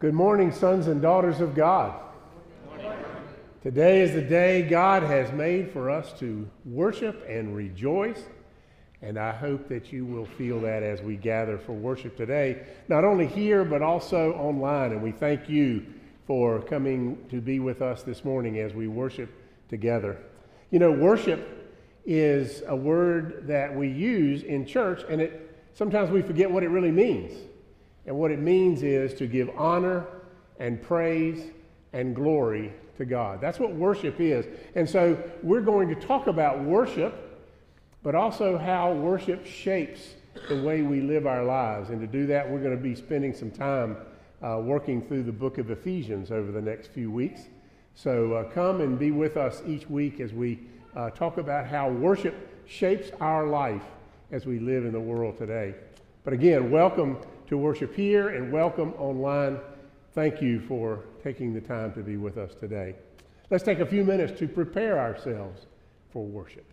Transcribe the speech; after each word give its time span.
Good 0.00 0.14
morning, 0.14 0.50
sons 0.50 0.86
and 0.86 1.02
daughters 1.02 1.42
of 1.42 1.54
God. 1.54 1.92
Today 3.62 4.00
is 4.00 4.14
the 4.14 4.22
day 4.22 4.62
God 4.62 5.02
has 5.02 5.30
made 5.30 5.72
for 5.72 5.90
us 5.90 6.18
to 6.20 6.48
worship 6.64 7.22
and 7.28 7.54
rejoice. 7.54 8.22
And 9.02 9.18
I 9.18 9.32
hope 9.32 9.68
that 9.68 9.92
you 9.92 10.06
will 10.06 10.24
feel 10.24 10.58
that 10.62 10.82
as 10.82 11.02
we 11.02 11.16
gather 11.16 11.58
for 11.58 11.72
worship 11.72 12.16
today, 12.16 12.62
not 12.88 13.04
only 13.04 13.26
here, 13.26 13.62
but 13.62 13.82
also 13.82 14.32
online. 14.36 14.92
And 14.92 15.02
we 15.02 15.12
thank 15.12 15.50
you 15.50 15.84
for 16.26 16.62
coming 16.62 17.22
to 17.28 17.42
be 17.42 17.60
with 17.60 17.82
us 17.82 18.02
this 18.02 18.24
morning 18.24 18.58
as 18.58 18.72
we 18.72 18.88
worship 18.88 19.28
together. 19.68 20.16
You 20.70 20.78
know, 20.78 20.92
worship 20.92 21.46
is 22.06 22.62
a 22.66 22.74
word 22.74 23.46
that 23.48 23.76
we 23.76 23.88
use 23.88 24.44
in 24.44 24.64
church, 24.64 25.02
and 25.10 25.20
it 25.20 25.54
sometimes 25.74 26.10
we 26.10 26.22
forget 26.22 26.50
what 26.50 26.62
it 26.62 26.70
really 26.70 26.90
means. 26.90 27.49
And 28.06 28.16
what 28.16 28.30
it 28.30 28.38
means 28.38 28.82
is 28.82 29.14
to 29.14 29.26
give 29.26 29.50
honor 29.56 30.06
and 30.58 30.80
praise 30.80 31.50
and 31.92 32.14
glory 32.14 32.72
to 32.98 33.04
God. 33.04 33.40
That's 33.40 33.58
what 33.58 33.74
worship 33.74 34.20
is. 34.20 34.46
And 34.74 34.88
so 34.88 35.22
we're 35.42 35.60
going 35.62 35.88
to 35.88 35.94
talk 35.94 36.26
about 36.26 36.62
worship, 36.62 37.40
but 38.02 38.14
also 38.14 38.58
how 38.58 38.92
worship 38.92 39.46
shapes 39.46 40.14
the 40.48 40.62
way 40.62 40.82
we 40.82 41.00
live 41.00 41.26
our 41.26 41.44
lives. 41.44 41.90
And 41.90 42.00
to 42.00 42.06
do 42.06 42.26
that, 42.26 42.48
we're 42.48 42.60
going 42.60 42.76
to 42.76 42.82
be 42.82 42.94
spending 42.94 43.34
some 43.34 43.50
time 43.50 43.96
uh, 44.42 44.58
working 44.62 45.02
through 45.02 45.24
the 45.24 45.32
book 45.32 45.58
of 45.58 45.70
Ephesians 45.70 46.30
over 46.30 46.52
the 46.52 46.60
next 46.60 46.88
few 46.88 47.10
weeks. 47.10 47.42
So 47.94 48.34
uh, 48.34 48.44
come 48.44 48.80
and 48.80 48.98
be 48.98 49.10
with 49.10 49.36
us 49.36 49.62
each 49.66 49.88
week 49.90 50.20
as 50.20 50.32
we 50.32 50.60
uh, 50.96 51.10
talk 51.10 51.38
about 51.38 51.66
how 51.66 51.90
worship 51.90 52.34
shapes 52.66 53.10
our 53.20 53.46
life 53.46 53.82
as 54.30 54.46
we 54.46 54.58
live 54.58 54.84
in 54.84 54.92
the 54.92 55.00
world 55.00 55.36
today. 55.36 55.74
But 56.24 56.32
again, 56.32 56.70
welcome 56.70 57.18
to 57.50 57.58
worship 57.58 57.92
here 57.92 58.28
and 58.28 58.52
welcome 58.52 58.94
online. 58.96 59.58
Thank 60.14 60.40
you 60.40 60.60
for 60.60 61.04
taking 61.20 61.52
the 61.52 61.60
time 61.60 61.92
to 61.94 62.00
be 62.00 62.16
with 62.16 62.38
us 62.38 62.54
today. 62.54 62.94
Let's 63.50 63.64
take 63.64 63.80
a 63.80 63.86
few 63.86 64.04
minutes 64.04 64.38
to 64.38 64.46
prepare 64.46 65.00
ourselves 65.00 65.66
for 66.12 66.24
worship. 66.24 66.69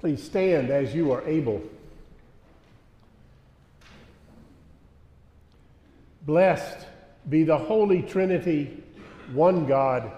Please 0.00 0.22
stand 0.22 0.70
as 0.70 0.94
you 0.94 1.12
are 1.12 1.22
able. 1.28 1.62
Blessed 6.22 6.86
be 7.28 7.44
the 7.44 7.58
Holy 7.58 8.00
Trinity, 8.00 8.82
one 9.34 9.66
God, 9.66 10.10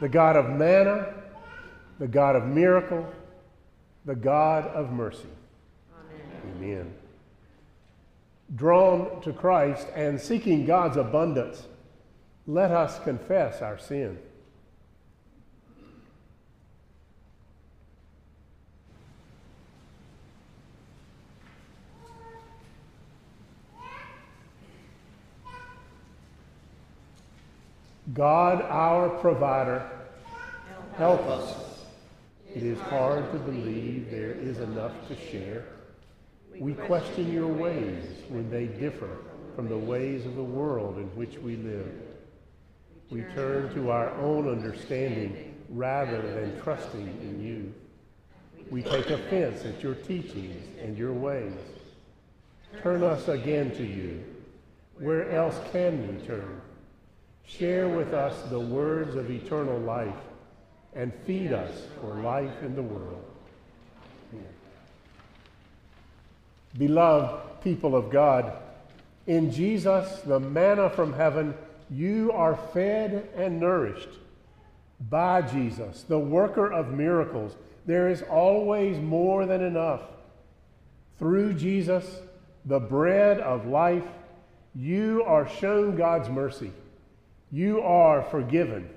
the 0.00 0.08
God 0.08 0.34
of 0.34 0.50
manna, 0.50 1.14
the 2.00 2.08
God 2.08 2.34
of 2.34 2.44
miracle, 2.44 3.08
the 4.04 4.16
God 4.16 4.66
of 4.66 4.90
mercy. 4.90 5.28
Amen. 5.94 6.56
Amen. 6.56 6.94
Drawn 8.56 9.20
to 9.22 9.32
Christ 9.32 9.86
and 9.94 10.20
seeking 10.20 10.66
God's 10.66 10.96
abundance, 10.96 11.68
let 12.48 12.72
us 12.72 12.98
confess 13.04 13.62
our 13.62 13.78
sin. 13.78 14.18
God, 28.14 28.62
our 28.62 29.08
provider, 29.08 29.88
help 30.96 31.22
us. 31.26 31.84
It 32.54 32.62
is 32.62 32.78
hard 32.80 33.32
to 33.32 33.38
believe 33.38 34.10
there 34.10 34.32
is 34.32 34.58
enough 34.58 34.92
to 35.08 35.16
share. 35.30 35.64
We 36.58 36.74
question 36.74 37.32
your 37.32 37.46
ways 37.46 38.04
when 38.28 38.50
they 38.50 38.66
differ 38.66 39.08
from 39.56 39.68
the 39.68 39.78
ways 39.78 40.26
of 40.26 40.36
the 40.36 40.42
world 40.42 40.98
in 40.98 41.06
which 41.16 41.38
we 41.38 41.56
live. 41.56 41.90
We 43.10 43.22
turn 43.34 43.74
to 43.74 43.90
our 43.90 44.10
own 44.20 44.48
understanding 44.48 45.54
rather 45.70 46.20
than 46.20 46.60
trusting 46.60 47.06
in 47.22 47.42
you. 47.42 47.72
We 48.70 48.82
take 48.82 49.08
offense 49.08 49.64
at 49.64 49.82
your 49.82 49.94
teachings 49.94 50.62
and 50.82 50.98
your 50.98 51.12
ways. 51.12 51.52
Turn 52.82 53.02
us 53.02 53.28
again 53.28 53.70
to 53.76 53.84
you. 53.84 54.22
Where 54.98 55.30
else 55.30 55.58
can 55.72 56.06
we 56.06 56.26
turn? 56.26 56.60
Share 57.44 57.88
with 57.88 58.14
us 58.14 58.40
the 58.50 58.60
words 58.60 59.14
of 59.16 59.30
eternal 59.30 59.78
life 59.78 60.14
and 60.94 61.12
feed 61.26 61.52
us 61.52 61.70
for 62.00 62.14
life 62.22 62.62
in 62.62 62.74
the 62.74 62.82
world. 62.82 63.24
Beloved 66.78 67.62
people 67.62 67.94
of 67.94 68.10
God, 68.10 68.52
In 69.26 69.52
Jesus, 69.52 70.20
the 70.22 70.40
manna 70.40 70.90
from 70.90 71.12
heaven, 71.12 71.54
you 71.90 72.32
are 72.32 72.56
fed 72.72 73.28
and 73.36 73.60
nourished. 73.60 74.08
By 75.10 75.42
Jesus, 75.42 76.02
the 76.02 76.18
worker 76.18 76.72
of 76.72 76.92
miracles, 76.92 77.54
there 77.86 78.08
is 78.08 78.22
always 78.22 78.98
more 78.98 79.46
than 79.46 79.62
enough. 79.62 80.00
Through 81.18 81.54
Jesus, 81.54 82.20
the 82.64 82.80
bread 82.80 83.38
of 83.40 83.66
life, 83.66 84.04
you 84.74 85.22
are 85.26 85.48
shown 85.48 85.96
God's 85.96 86.28
mercy. 86.28 86.72
You 87.52 87.82
are 87.82 88.22
forgiven 88.30 88.88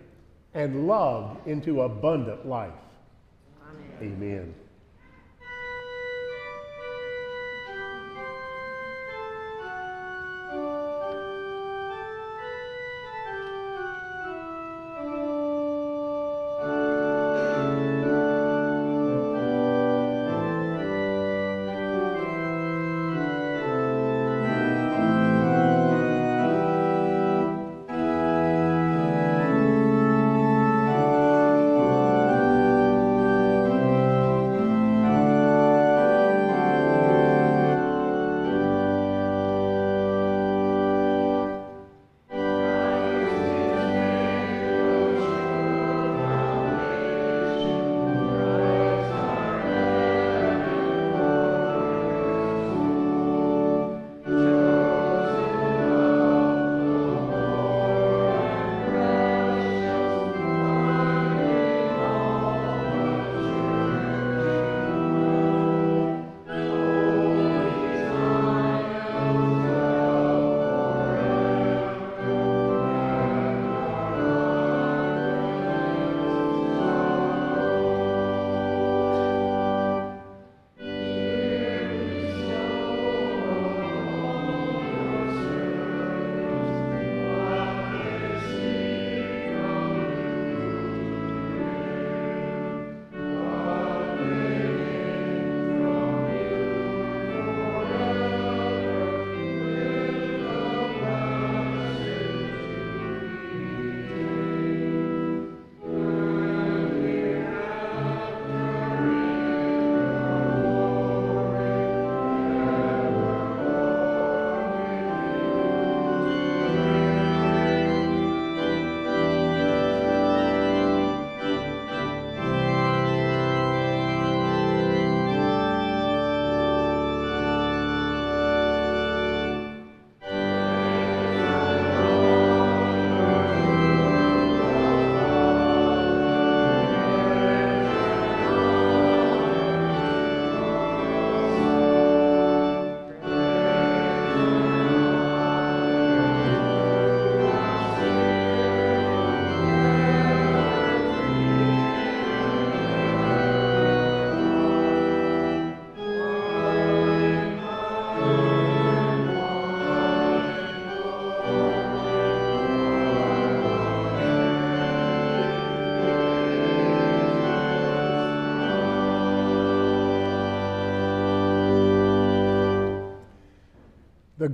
and 0.53 0.87
loved 0.87 1.45
into 1.45 1.81
abundant 1.81 2.47
life. 2.47 2.71
Amen. 4.01 4.13
Amen. 4.13 4.55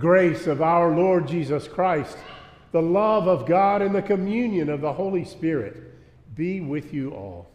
Grace 0.01 0.47
of 0.47 0.63
our 0.63 0.89
Lord 0.95 1.27
Jesus 1.27 1.67
Christ, 1.67 2.17
the 2.71 2.81
love 2.81 3.27
of 3.27 3.45
God, 3.45 3.83
and 3.83 3.93
the 3.93 4.01
communion 4.01 4.67
of 4.67 4.81
the 4.81 4.91
Holy 4.91 5.23
Spirit 5.23 5.75
be 6.35 6.59
with 6.59 6.91
you 6.91 7.11
all. 7.11 7.47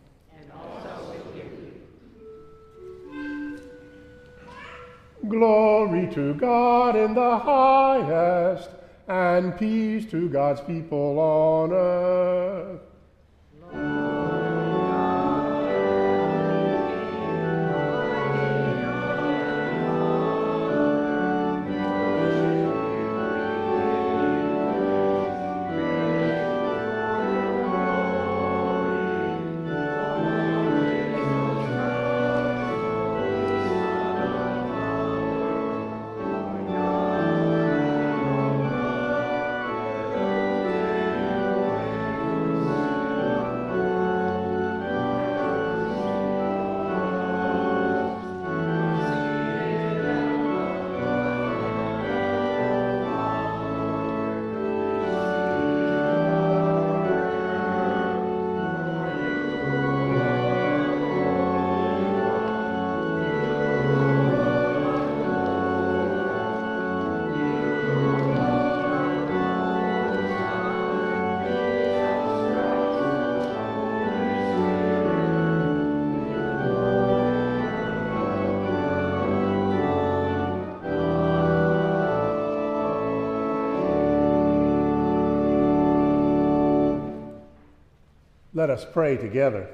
You. 3.12 3.58
Glory 5.28 6.08
to 6.14 6.34
God 6.34 6.94
in 6.94 7.14
the 7.14 7.36
highest, 7.36 8.70
and 9.08 9.58
peace 9.58 10.08
to 10.12 10.28
God's 10.28 10.60
people 10.60 11.18
on 11.18 11.72
earth. 11.72 12.80
Let 88.56 88.70
us 88.70 88.86
pray 88.90 89.18
together. 89.18 89.68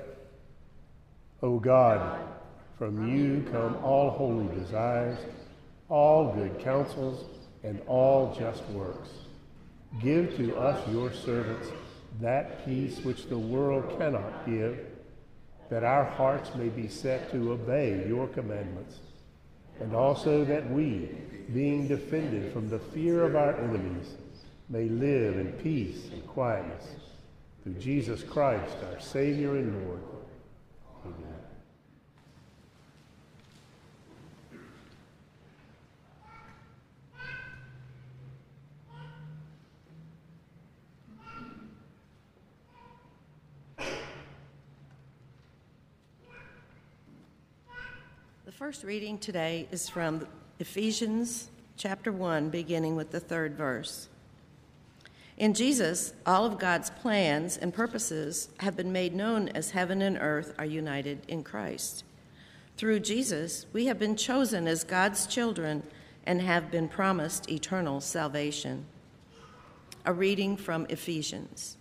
O 1.40 1.60
God, 1.60 2.18
from 2.76 3.16
you 3.16 3.48
come 3.52 3.76
all 3.76 4.10
holy 4.10 4.52
desires, 4.58 5.20
all 5.88 6.34
good 6.34 6.58
counsels, 6.58 7.24
and 7.62 7.80
all 7.86 8.34
just 8.36 8.64
works. 8.70 9.08
Give 10.02 10.36
to 10.36 10.56
us, 10.56 10.84
your 10.88 11.12
servants, 11.12 11.68
that 12.20 12.64
peace 12.64 12.98
which 13.04 13.26
the 13.26 13.38
world 13.38 14.00
cannot 14.00 14.46
give, 14.46 14.80
that 15.70 15.84
our 15.84 16.04
hearts 16.04 16.52
may 16.56 16.68
be 16.68 16.88
set 16.88 17.30
to 17.30 17.52
obey 17.52 18.04
your 18.08 18.26
commandments, 18.26 18.96
and 19.78 19.94
also 19.94 20.44
that 20.44 20.68
we, 20.68 21.08
being 21.54 21.86
defended 21.86 22.52
from 22.52 22.68
the 22.68 22.80
fear 22.80 23.22
of 23.22 23.36
our 23.36 23.54
enemies, 23.60 24.16
may 24.68 24.88
live 24.88 25.38
in 25.38 25.52
peace 25.62 26.08
and 26.12 26.26
quietness. 26.26 27.01
Through 27.62 27.74
Jesus 27.74 28.24
Christ, 28.24 28.74
our 28.92 28.98
Savior 28.98 29.54
and 29.54 29.86
Lord. 29.86 30.00
Amen. 31.06 31.16
The 48.44 48.50
first 48.50 48.82
reading 48.82 49.18
today 49.18 49.68
is 49.70 49.88
from 49.88 50.26
Ephesians 50.58 51.48
chapter 51.76 52.10
1, 52.10 52.50
beginning 52.50 52.96
with 52.96 53.12
the 53.12 53.20
third 53.20 53.54
verse. 53.56 54.08
In 55.38 55.54
Jesus, 55.54 56.12
all 56.26 56.44
of 56.44 56.58
God's 56.58 56.90
plans 56.90 57.56
and 57.56 57.72
purposes 57.72 58.48
have 58.58 58.76
been 58.76 58.92
made 58.92 59.14
known 59.14 59.48
as 59.50 59.70
heaven 59.70 60.02
and 60.02 60.18
earth 60.20 60.54
are 60.58 60.66
united 60.66 61.22
in 61.26 61.42
Christ. 61.42 62.04
Through 62.76 63.00
Jesus, 63.00 63.66
we 63.72 63.86
have 63.86 63.98
been 63.98 64.16
chosen 64.16 64.66
as 64.68 64.84
God's 64.84 65.26
children 65.26 65.82
and 66.26 66.42
have 66.42 66.70
been 66.70 66.88
promised 66.88 67.50
eternal 67.50 68.00
salvation. 68.00 68.84
A 70.04 70.12
reading 70.12 70.56
from 70.56 70.86
Ephesians. 70.88 71.76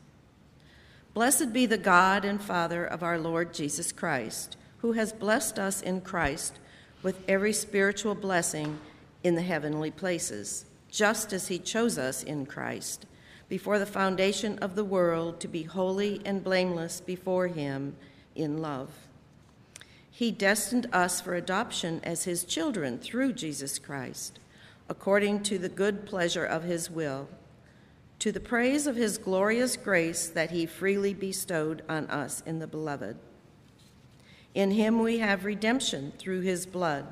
Blessed 1.13 1.51
be 1.51 1.65
the 1.65 1.77
God 1.77 2.23
and 2.23 2.41
Father 2.41 2.85
of 2.85 3.03
our 3.03 3.19
Lord 3.19 3.53
Jesus 3.53 3.91
Christ, 3.91 4.55
who 4.77 4.93
has 4.93 5.11
blessed 5.11 5.59
us 5.59 5.81
in 5.81 6.01
Christ 6.01 6.59
with 7.03 7.19
every 7.27 7.51
spiritual 7.51 8.15
blessing 8.15 8.79
in 9.23 9.35
the 9.35 9.41
heavenly 9.41 9.91
places, 9.91 10.65
just 10.89 11.33
as 11.33 11.49
he 11.49 11.59
chose 11.59 11.97
us 11.97 12.23
in 12.23 12.45
Christ 12.45 13.05
before 13.51 13.79
the 13.79 13.85
foundation 13.85 14.57
of 14.59 14.75
the 14.75 14.85
world 14.85 15.37
to 15.41 15.47
be 15.49 15.63
holy 15.63 16.21
and 16.23 16.41
blameless 16.41 17.01
before 17.01 17.47
him 17.47 17.93
in 18.33 18.61
love. 18.61 18.89
He 20.09 20.31
destined 20.31 20.87
us 20.93 21.19
for 21.19 21.35
adoption 21.35 21.99
as 22.01 22.23
his 22.23 22.45
children 22.45 22.97
through 22.97 23.33
Jesus 23.33 23.77
Christ, 23.77 24.39
according 24.87 25.43
to 25.43 25.57
the 25.57 25.67
good 25.67 26.05
pleasure 26.05 26.45
of 26.45 26.63
his 26.63 26.89
will, 26.89 27.27
to 28.19 28.31
the 28.31 28.39
praise 28.39 28.87
of 28.87 28.95
his 28.95 29.17
glorious 29.17 29.75
grace 29.75 30.29
that 30.29 30.51
he 30.51 30.65
freely 30.65 31.13
bestowed 31.13 31.83
on 31.89 32.07
us 32.07 32.41
in 32.45 32.59
the 32.59 32.67
beloved. 32.67 33.17
In 34.55 34.71
him 34.71 34.99
we 34.99 35.17
have 35.17 35.43
redemption 35.43 36.13
through 36.17 36.39
his 36.39 36.65
blood, 36.65 37.05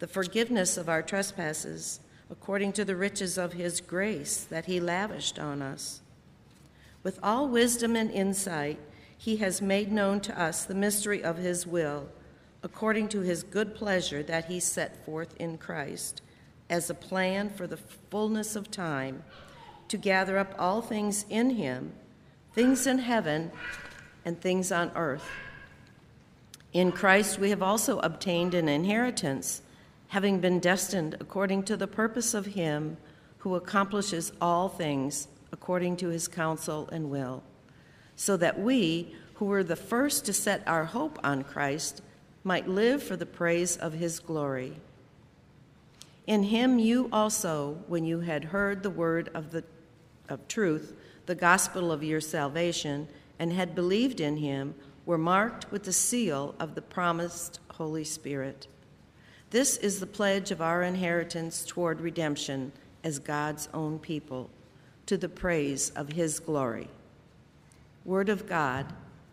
the 0.00 0.08
forgiveness 0.08 0.76
of 0.76 0.88
our 0.88 1.02
trespasses, 1.02 2.00
according 2.30 2.72
to 2.72 2.84
the 2.84 2.96
riches 2.96 3.38
of 3.38 3.54
his 3.54 3.80
grace 3.80 4.44
that 4.50 4.66
he 4.66 4.80
lavished 4.80 5.38
on 5.38 5.62
us. 5.62 6.00
With 7.02 7.18
all 7.22 7.48
wisdom 7.48 7.96
and 7.96 8.10
insight, 8.10 8.78
he 9.16 9.36
has 9.36 9.62
made 9.62 9.90
known 9.90 10.20
to 10.20 10.40
us 10.40 10.64
the 10.64 10.74
mystery 10.74 11.22
of 11.24 11.38
his 11.38 11.66
will, 11.66 12.08
according 12.62 13.08
to 13.08 13.20
his 13.20 13.42
good 13.42 13.74
pleasure 13.74 14.22
that 14.22 14.46
he 14.46 14.60
set 14.60 15.04
forth 15.04 15.34
in 15.38 15.58
Christ, 15.58 16.22
as 16.68 16.90
a 16.90 16.94
plan 16.94 17.48
for 17.50 17.66
the 17.66 17.78
fullness 18.10 18.54
of 18.56 18.70
time, 18.70 19.22
to 19.88 19.96
gather 19.96 20.38
up 20.38 20.54
all 20.58 20.82
things 20.82 21.24
in 21.30 21.50
him, 21.50 21.92
things 22.54 22.86
in 22.86 22.98
heaven 22.98 23.50
and 24.24 24.40
things 24.40 24.70
on 24.70 24.90
earth. 24.94 25.28
In 26.72 26.92
Christ 26.92 27.38
we 27.38 27.50
have 27.50 27.62
also 27.62 27.98
obtained 28.00 28.52
an 28.54 28.68
inheritance, 28.68 29.62
having 30.08 30.40
been 30.40 30.58
destined 30.58 31.16
according 31.20 31.62
to 31.62 31.76
the 31.76 31.86
purpose 31.86 32.34
of 32.34 32.46
Him 32.46 32.96
who 33.38 33.54
accomplishes 33.54 34.32
all 34.40 34.68
things 34.68 35.28
according 35.52 35.96
to 35.96 36.08
His 36.08 36.28
counsel 36.28 36.88
and 36.90 37.10
will, 37.10 37.42
so 38.16 38.36
that 38.36 38.58
we, 38.58 39.14
who 39.34 39.44
were 39.44 39.62
the 39.62 39.76
first 39.76 40.24
to 40.26 40.32
set 40.32 40.66
our 40.66 40.86
hope 40.86 41.18
on 41.22 41.44
Christ, 41.44 42.02
might 42.42 42.68
live 42.68 43.02
for 43.02 43.16
the 43.16 43.26
praise 43.26 43.76
of 43.76 43.92
His 43.92 44.18
glory. 44.18 44.74
In 46.26 46.44
Him 46.44 46.78
you 46.78 47.08
also, 47.12 47.78
when 47.86 48.04
you 48.04 48.20
had 48.20 48.44
heard 48.44 48.82
the 48.82 48.90
word 48.90 49.30
of, 49.34 49.50
the, 49.50 49.64
of 50.28 50.46
truth, 50.48 50.94
the 51.26 51.34
gospel 51.34 51.92
of 51.92 52.02
your 52.02 52.20
salvation, 52.20 53.08
and 53.38 53.52
had 53.52 53.74
believed 53.74 54.20
in 54.20 54.38
Him, 54.38 54.74
were 55.06 55.18
marked 55.18 55.70
with 55.70 55.84
the 55.84 55.92
seal 55.92 56.54
of 56.58 56.74
the 56.74 56.82
promised 56.82 57.60
Holy 57.70 58.04
Spirit. 58.04 58.66
This 59.50 59.78
is 59.78 59.98
the 59.98 60.06
pledge 60.06 60.50
of 60.50 60.60
our 60.60 60.82
inheritance 60.82 61.64
toward 61.66 62.02
redemption 62.02 62.72
as 63.02 63.18
God's 63.18 63.68
own 63.72 63.98
people, 63.98 64.50
to 65.06 65.16
the 65.16 65.28
praise 65.28 65.88
of 65.90 66.10
His 66.10 66.38
glory. 66.38 66.88
Word 68.04 68.28
of 68.28 68.46
God, 68.46 68.92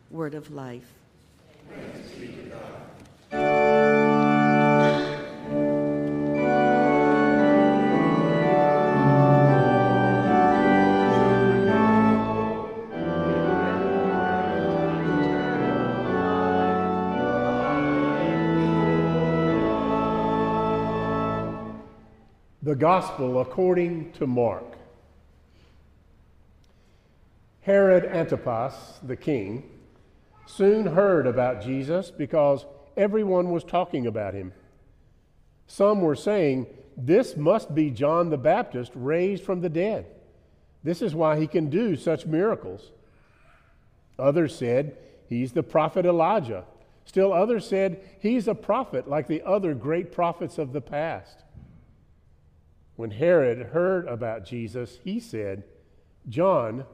word 0.10 0.34
of 0.34 0.52
life. 0.52 0.94
The 22.66 22.76
Gospel 22.76 23.42
according 23.42 24.12
to 24.14 24.26
Mark. 24.26 24.66
Herod 27.62 28.06
Antipas, 28.06 28.74
the 29.04 29.16
king, 29.16 29.70
soon 30.48 30.88
heard 30.88 31.28
about 31.28 31.62
Jesus 31.62 32.10
because 32.10 32.66
everyone 32.98 33.52
was 33.52 33.64
talking 33.64 34.08
about 34.08 34.34
him. 34.34 34.52
Some 35.68 36.02
were 36.02 36.16
saying, 36.16 36.66
This 36.98 37.38
must 37.38 37.76
be 37.76 37.92
John 37.92 38.32
the 38.32 38.38
Baptist 38.38 38.94
raised 38.96 39.44
from 39.44 39.62
the 39.62 39.70
dead. 39.70 40.08
This 40.84 41.04
is 41.04 41.14
why 41.14 41.40
he 41.40 41.46
can 41.46 41.70
do 41.70 41.96
such 41.96 42.26
miracles. 42.26 42.90
Others 44.18 44.58
said, 44.58 44.98
He's 45.30 45.52
the 45.52 45.62
prophet 45.62 46.04
Elijah. 46.04 46.64
Still 47.06 47.32
others 47.32 47.68
said, 47.68 48.02
He's 48.20 48.48
a 48.48 48.56
prophet 48.56 49.08
like 49.08 49.28
the 49.28 49.44
other 49.44 49.76
great 49.76 50.12
prophets 50.12 50.58
of 50.58 50.74
the 50.74 50.82
past. 50.82 51.45
When 52.96 53.12
Herod 53.12 53.68
heard 53.68 54.08
about 54.08 54.46
Jesus, 54.46 55.00
he 55.04 55.20
said, 55.20 55.64
John, 56.28 56.86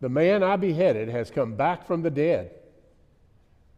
the 0.00 0.08
man 0.08 0.42
I 0.42 0.56
beheaded, 0.56 1.08
has 1.08 1.30
come 1.30 1.54
back 1.54 1.86
from 1.86 2.02
the 2.02 2.10
dead. 2.10 2.52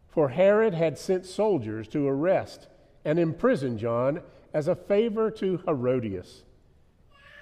For 0.07 0.29
Herod 0.29 0.73
had 0.73 0.97
sent 0.97 1.25
soldiers 1.25 1.87
to 1.89 2.07
arrest 2.07 2.67
and 3.05 3.19
imprison 3.19 3.77
John 3.77 4.21
as 4.53 4.67
a 4.67 4.75
favor 4.75 5.29
to 5.31 5.57
Herodias. 5.65 6.43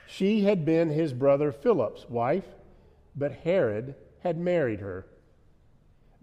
She 0.08 0.44
had 0.44 0.66
been 0.66 0.90
his 0.90 1.14
brother 1.14 1.52
Philip's 1.52 2.10
wife, 2.10 2.46
but 3.16 3.32
Herod 3.32 3.96
had 4.24 4.38
married 4.38 4.82
her. 4.82 5.06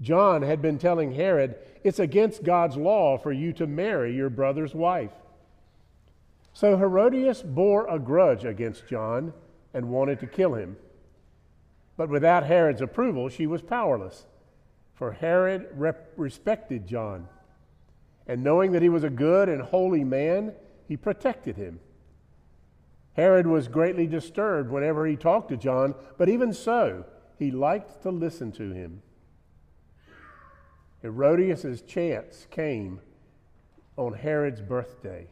John 0.00 0.42
had 0.42 0.60
been 0.60 0.78
telling 0.78 1.12
Herod, 1.12 1.56
It's 1.84 1.98
against 1.98 2.42
God's 2.42 2.76
law 2.76 3.16
for 3.16 3.32
you 3.32 3.52
to 3.54 3.66
marry 3.66 4.14
your 4.14 4.30
brother's 4.30 4.74
wife. 4.74 5.12
So 6.52 6.76
Herodias 6.76 7.42
bore 7.42 7.86
a 7.88 7.98
grudge 7.98 8.44
against 8.44 8.86
John 8.86 9.32
and 9.72 9.90
wanted 9.90 10.20
to 10.20 10.26
kill 10.26 10.54
him. 10.54 10.76
But 11.96 12.08
without 12.08 12.44
Herod's 12.44 12.80
approval, 12.80 13.28
she 13.28 13.46
was 13.46 13.62
powerless, 13.62 14.26
for 14.94 15.12
Herod 15.12 15.68
rep- 15.74 16.12
respected 16.16 16.86
John. 16.86 17.28
And 18.26 18.44
knowing 18.44 18.72
that 18.72 18.82
he 18.82 18.88
was 18.88 19.04
a 19.04 19.10
good 19.10 19.48
and 19.48 19.62
holy 19.62 20.04
man, 20.04 20.54
he 20.86 20.96
protected 20.96 21.56
him. 21.56 21.80
Herod 23.14 23.46
was 23.46 23.68
greatly 23.68 24.06
disturbed 24.06 24.70
whenever 24.70 25.06
he 25.06 25.16
talked 25.16 25.50
to 25.50 25.56
John, 25.56 25.94
but 26.16 26.28
even 26.28 26.52
so, 26.52 27.04
he 27.38 27.50
liked 27.50 28.02
to 28.02 28.10
listen 28.10 28.52
to 28.52 28.72
him. 28.72 29.02
Herodias' 31.02 31.82
chance 31.82 32.46
came 32.50 33.00
on 33.96 34.14
Herod's 34.14 34.60
birthday. 34.62 35.26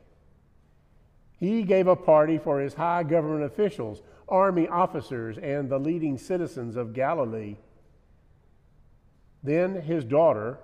He 1.40 1.62
gave 1.62 1.87
a 1.87 1.97
party 1.97 2.37
for 2.37 2.61
his 2.61 2.75
high 2.75 3.02
government 3.02 3.44
officials, 3.44 4.02
army 4.28 4.68
officers, 4.68 5.38
and 5.38 5.70
the 5.70 5.78
leading 5.78 6.18
citizens 6.18 6.76
of 6.76 6.92
Galilee. 6.92 7.56
Then 9.42 9.80
his 9.80 10.04
daughter, 10.04 10.59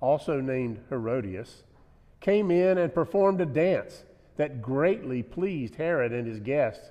also 0.00 0.40
named 0.40 0.80
Herodias, 0.88 1.62
came 2.20 2.50
in 2.50 2.78
and 2.78 2.92
performed 2.92 3.40
a 3.40 3.46
dance 3.46 4.02
that 4.36 4.60
greatly 4.60 5.22
pleased 5.22 5.76
Herod 5.76 6.12
and 6.12 6.26
his 6.26 6.40
guests. 6.40 6.90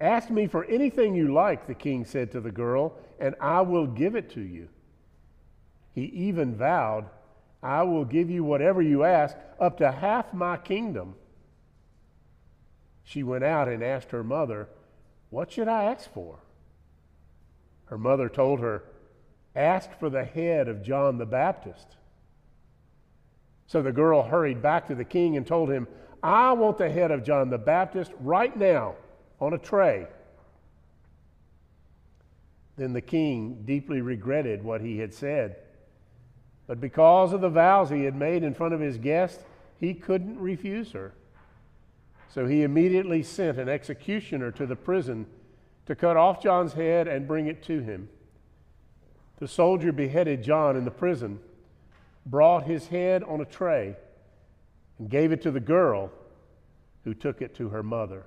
Ask 0.00 0.30
me 0.30 0.46
for 0.46 0.64
anything 0.66 1.14
you 1.14 1.32
like, 1.32 1.66
the 1.66 1.74
king 1.74 2.04
said 2.04 2.30
to 2.32 2.40
the 2.40 2.52
girl, 2.52 2.94
and 3.18 3.34
I 3.40 3.62
will 3.62 3.86
give 3.86 4.14
it 4.14 4.30
to 4.30 4.40
you. 4.40 4.68
He 5.92 6.04
even 6.04 6.54
vowed, 6.54 7.06
I 7.62 7.82
will 7.82 8.04
give 8.04 8.30
you 8.30 8.44
whatever 8.44 8.80
you 8.82 9.02
ask, 9.02 9.36
up 9.58 9.78
to 9.78 9.90
half 9.90 10.32
my 10.32 10.56
kingdom. 10.56 11.16
She 13.04 13.22
went 13.22 13.44
out 13.44 13.68
and 13.68 13.84
asked 13.84 14.10
her 14.10 14.24
mother, 14.24 14.68
What 15.30 15.52
should 15.52 15.68
I 15.68 15.84
ask 15.84 16.12
for? 16.12 16.38
Her 17.86 17.98
mother 17.98 18.28
told 18.28 18.60
her, 18.60 18.82
Ask 19.54 19.96
for 20.00 20.10
the 20.10 20.24
head 20.24 20.66
of 20.68 20.82
John 20.82 21.18
the 21.18 21.26
Baptist. 21.26 21.96
So 23.66 23.82
the 23.82 23.92
girl 23.92 24.22
hurried 24.22 24.60
back 24.60 24.88
to 24.88 24.94
the 24.94 25.04
king 25.04 25.36
and 25.36 25.46
told 25.46 25.70
him, 25.70 25.86
I 26.22 26.52
want 26.52 26.78
the 26.78 26.90
head 26.90 27.10
of 27.10 27.22
John 27.22 27.50
the 27.50 27.58
Baptist 27.58 28.10
right 28.20 28.56
now 28.56 28.96
on 29.40 29.52
a 29.52 29.58
tray. 29.58 30.06
Then 32.76 32.92
the 32.92 33.00
king 33.00 33.62
deeply 33.64 34.00
regretted 34.00 34.64
what 34.64 34.80
he 34.80 34.98
had 34.98 35.14
said. 35.14 35.56
But 36.66 36.80
because 36.80 37.32
of 37.32 37.42
the 37.42 37.50
vows 37.50 37.90
he 37.90 38.04
had 38.04 38.16
made 38.16 38.42
in 38.42 38.54
front 38.54 38.74
of 38.74 38.80
his 38.80 38.96
guest, 38.96 39.40
he 39.78 39.94
couldn't 39.94 40.38
refuse 40.40 40.92
her. 40.92 41.12
So 42.30 42.46
he 42.46 42.62
immediately 42.62 43.22
sent 43.22 43.58
an 43.58 43.68
executioner 43.68 44.50
to 44.52 44.66
the 44.66 44.76
prison 44.76 45.26
to 45.86 45.94
cut 45.94 46.16
off 46.16 46.42
John's 46.42 46.72
head 46.72 47.06
and 47.06 47.28
bring 47.28 47.46
it 47.46 47.62
to 47.64 47.80
him. 47.80 48.08
The 49.38 49.48
soldier 49.48 49.92
beheaded 49.92 50.42
John 50.42 50.76
in 50.76 50.84
the 50.84 50.90
prison, 50.90 51.38
brought 52.26 52.64
his 52.64 52.86
head 52.88 53.22
on 53.22 53.40
a 53.40 53.44
tray, 53.44 53.96
and 54.98 55.10
gave 55.10 55.32
it 55.32 55.42
to 55.42 55.50
the 55.50 55.60
girl, 55.60 56.10
who 57.04 57.14
took 57.14 57.42
it 57.42 57.54
to 57.56 57.68
her 57.68 57.82
mother. 57.82 58.24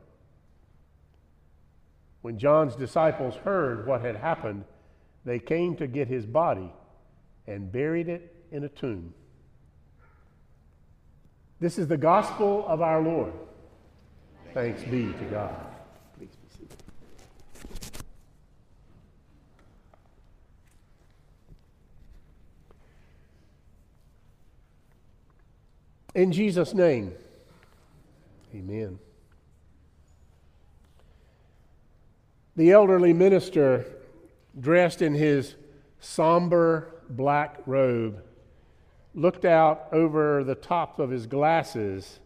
When 2.22 2.38
John's 2.38 2.76
disciples 2.76 3.36
heard 3.36 3.88
what 3.88 4.02
had 4.02 4.18
happened, 4.18 4.66
they 5.26 5.40
came 5.40 5.76
to 5.78 5.88
get 5.88 6.08
his 6.08 6.26
body 6.26 6.72
and 7.48 7.72
buried 7.72 8.08
it 8.08 8.36
in 8.52 8.64
a 8.64 8.70
tomb. 8.70 9.14
This 11.60 11.78
is 11.78 11.88
the 11.88 11.98
gospel 11.98 12.66
of 12.68 12.82
our 12.82 13.02
Lord. 13.02 13.34
Thanks 14.54 14.84
be 14.84 15.14
to 15.14 15.26
God. 15.32 15.56
Please 16.18 16.30
be 16.30 16.48
seated. 16.58 16.78
In 26.16 26.32
Jesus' 26.32 26.74
name, 26.74 27.14
amen. 28.54 28.98
The 32.56 32.72
elderly 32.72 33.14
minister, 33.14 33.86
dressed 34.60 35.04
in 35.04 35.14
his 35.14 35.54
somber 36.00 36.96
black 37.10 37.60
robe, 37.68 38.24
looked 39.14 39.46
out 39.46 39.88
over 39.92 40.44
the 40.44 40.56
top 40.56 40.98
of 40.98 41.12
his 41.12 41.28
glasses 41.28 42.20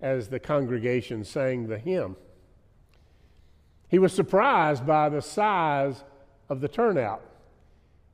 as 0.00 0.28
the 0.28 0.38
congregation 0.38 1.24
sang 1.24 1.68
the 1.68 1.78
hymn. 1.78 2.16
He 3.88 3.98
was 3.98 4.12
surprised 4.12 4.86
by 4.86 5.08
the 5.08 5.22
size 5.22 6.02
of 6.48 6.60
the 6.60 6.68
turnout, 6.68 7.22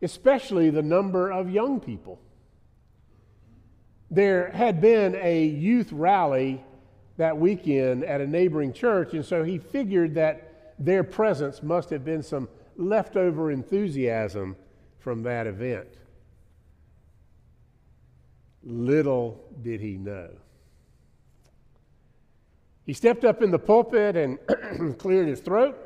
especially 0.01 0.71
the 0.71 0.83
number 0.83 1.31
of 1.31 1.51
young 1.51 1.81
people. 1.81 2.21
There 4.11 4.51
had 4.51 4.81
been 4.81 5.15
a 5.17 5.45
youth 5.45 5.91
rally 5.93 6.63
that 7.17 7.39
weekend 7.39 8.05
at 8.05 8.21
a 8.21 8.27
neighboring 8.27 8.73
church, 8.73 9.15
and 9.15 9.25
so 9.25 9.43
he 9.43 9.59
figured 9.59 10.15
that 10.15 10.75
their 10.79 11.05
presence 11.05 11.63
must 11.63 11.91
have 11.91 12.05
been 12.05 12.23
some 12.23 12.49
leftover 12.77 13.51
enthusiasm 13.51 14.57
from 14.99 15.23
that 15.23 15.47
event. 15.47 15.89
Little 18.63 19.41
did 19.63 19.81
he 19.81 19.97
know. 19.97 20.31
He 22.85 22.93
stepped 22.93 23.25
up 23.25 23.43
in 23.43 23.51
the 23.51 23.59
pulpit 23.59 24.17
and 24.17 24.99
cleared 24.99 25.29
his 25.29 25.41
throat 25.41 25.79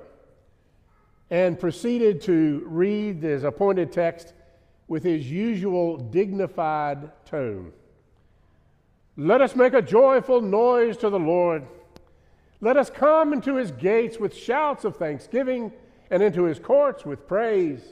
and 1.31 1.59
proceeded 1.59 2.23
to 2.23 2.63
read 2.67 3.23
his 3.23 3.45
appointed 3.45 3.93
text 3.93 4.33
with 4.89 5.03
his 5.03 5.31
usual 5.31 5.97
dignified 5.97 7.11
tone. 7.27 7.73
Let 9.17 9.41
us 9.41 9.57
make 9.57 9.75
a 9.75 9.83
joyful 9.83 10.41
noise 10.41 10.97
to 10.99 11.11
the 11.11 11.19
Lord. 11.19 11.67
Let 12.61 12.77
us 12.77 12.91
come 12.91 13.33
into 13.33 13.57
his 13.57 13.71
gates 13.73 14.19
with 14.19 14.35
shouts 14.35 14.85
of 14.85 14.97
thanksgiving 14.97 15.73
and 16.11 16.23
into 16.23 16.45
his 16.45 16.59
courts 16.59 17.05
with 17.05 17.27
praise. 17.27 17.83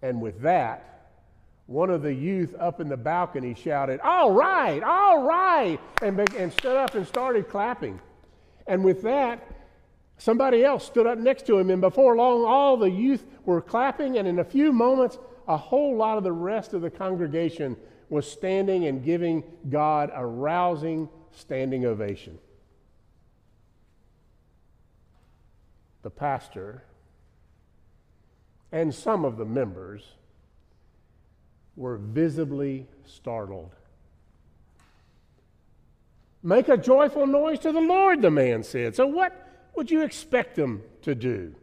And 0.00 0.20
with 0.20 0.40
that, 0.40 0.91
one 1.72 1.88
of 1.88 2.02
the 2.02 2.12
youth 2.12 2.54
up 2.60 2.80
in 2.80 2.88
the 2.88 2.96
balcony 2.96 3.54
shouted, 3.54 3.98
All 4.00 4.30
right, 4.30 4.82
all 4.82 5.22
right, 5.22 5.80
and, 6.02 6.20
and 6.34 6.52
stood 6.52 6.76
up 6.76 6.94
and 6.94 7.06
started 7.06 7.48
clapping. 7.48 7.98
And 8.66 8.84
with 8.84 9.02
that, 9.02 9.42
somebody 10.18 10.64
else 10.64 10.84
stood 10.84 11.06
up 11.06 11.18
next 11.18 11.46
to 11.46 11.58
him, 11.58 11.70
and 11.70 11.80
before 11.80 12.14
long, 12.14 12.44
all 12.44 12.76
the 12.76 12.90
youth 12.90 13.24
were 13.46 13.62
clapping, 13.62 14.18
and 14.18 14.28
in 14.28 14.38
a 14.38 14.44
few 14.44 14.70
moments, 14.70 15.18
a 15.48 15.56
whole 15.56 15.96
lot 15.96 16.18
of 16.18 16.24
the 16.24 16.32
rest 16.32 16.74
of 16.74 16.82
the 16.82 16.90
congregation 16.90 17.76
was 18.10 18.30
standing 18.30 18.84
and 18.84 19.02
giving 19.02 19.42
God 19.70 20.10
a 20.14 20.24
rousing 20.24 21.08
standing 21.32 21.86
ovation. 21.86 22.38
The 26.02 26.10
pastor 26.10 26.84
and 28.70 28.94
some 28.94 29.24
of 29.24 29.38
the 29.38 29.44
members 29.46 30.02
were 31.76 31.96
visibly 31.96 32.86
startled. 33.06 33.70
Make 36.42 36.68
a 36.68 36.76
joyful 36.76 37.26
noise 37.26 37.60
to 37.60 37.72
the 37.72 37.80
Lord, 37.80 38.20
the 38.20 38.30
man 38.30 38.62
said. 38.62 38.96
So, 38.96 39.06
what 39.06 39.70
would 39.74 39.90
you 39.90 40.02
expect 40.02 40.56
them 40.56 40.82
to 41.02 41.14
do? 41.14 41.54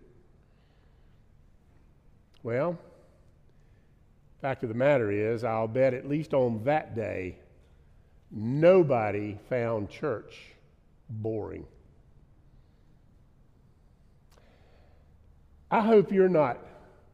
Well, 2.42 2.80
fact 4.42 4.64
of 4.64 4.70
the 4.70 4.76
matter 4.76 5.12
is, 5.12 5.44
I'll 5.44 5.68
bet 5.68 5.94
at 5.94 6.08
least 6.08 6.34
on 6.34 6.64
that 6.64 6.96
day, 6.96 7.38
nobody 8.32 9.38
found 9.50 9.90
church 9.90 10.54
boring. 11.10 11.66
I 15.70 15.82
hope 15.82 16.12
you're 16.12 16.30
not 16.30 16.58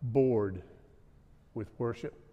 bored 0.02 0.62
with 1.54 1.68
worship. 1.78 2.25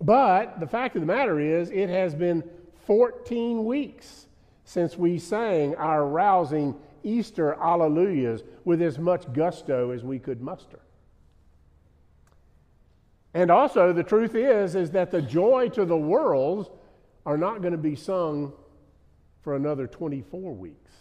But 0.00 0.60
the 0.60 0.66
fact 0.66 0.94
of 0.96 1.00
the 1.00 1.06
matter 1.06 1.40
is, 1.40 1.70
it 1.70 1.88
has 1.88 2.14
been 2.14 2.44
14 2.86 3.64
weeks 3.64 4.26
since 4.64 4.96
we 4.96 5.18
sang 5.18 5.74
our 5.76 6.06
rousing 6.06 6.74
Easter 7.02 7.56
alleluias 7.60 8.42
with 8.64 8.82
as 8.82 8.98
much 8.98 9.32
gusto 9.32 9.92
as 9.92 10.04
we 10.04 10.18
could 10.18 10.40
muster. 10.40 10.80
And 13.32 13.50
also, 13.50 13.92
the 13.92 14.02
truth 14.02 14.34
is, 14.34 14.74
is 14.74 14.90
that 14.92 15.10
the 15.10 15.22
joy 15.22 15.68
to 15.70 15.84
the 15.84 15.96
world 15.96 16.70
are 17.24 17.36
not 17.36 17.60
going 17.60 17.72
to 17.72 17.78
be 17.78 17.94
sung 17.94 18.52
for 19.42 19.54
another 19.54 19.86
24 19.86 20.54
weeks. 20.54 20.92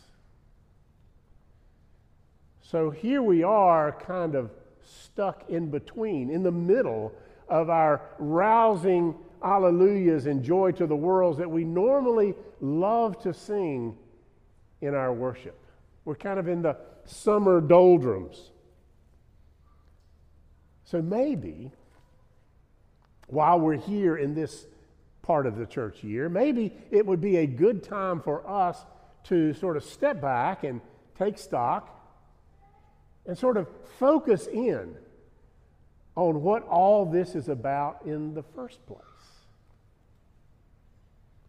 So 2.61 2.89
here 2.89 3.21
we 3.21 3.43
are, 3.43 3.91
kind 3.91 4.35
of 4.35 4.51
stuck 4.83 5.49
in 5.49 5.71
between, 5.71 6.29
in 6.29 6.43
the 6.43 6.51
middle 6.51 7.13
of 7.49 7.69
our 7.69 8.01
rousing 8.17 9.15
alleluias 9.43 10.25
and 10.25 10.43
joy 10.43 10.71
to 10.71 10.87
the 10.87 10.95
worlds 10.95 11.37
that 11.37 11.49
we 11.49 11.63
normally 11.63 12.33
love 12.61 13.21
to 13.21 13.33
sing 13.33 13.95
in 14.81 14.95
our 14.95 15.13
worship. 15.13 15.57
We're 16.03 16.15
kind 16.15 16.39
of 16.39 16.47
in 16.47 16.61
the 16.61 16.77
summer 17.05 17.61
doldrums. 17.61 18.51
So 20.83 21.01
maybe 21.01 21.71
while 23.27 23.59
we're 23.59 23.77
here 23.77 24.17
in 24.17 24.35
this 24.35 24.67
part 25.21 25.47
of 25.47 25.57
the 25.57 25.65
church 25.65 26.03
year, 26.03 26.29
maybe 26.29 26.73
it 26.91 27.05
would 27.05 27.21
be 27.21 27.37
a 27.37 27.47
good 27.47 27.83
time 27.83 28.21
for 28.21 28.47
us 28.47 28.85
to 29.25 29.53
sort 29.53 29.77
of 29.77 29.83
step 29.83 30.21
back 30.21 30.63
and 30.63 30.81
take 31.17 31.37
stock 31.37 31.91
and 33.25 33.37
sort 33.37 33.57
of 33.57 33.67
focus 33.97 34.47
in 34.47 34.95
on 36.15 36.41
what 36.41 36.67
all 36.67 37.05
this 37.05 37.35
is 37.35 37.49
about 37.49 38.01
in 38.05 38.33
the 38.33 38.43
first 38.43 38.85
place. 38.85 39.01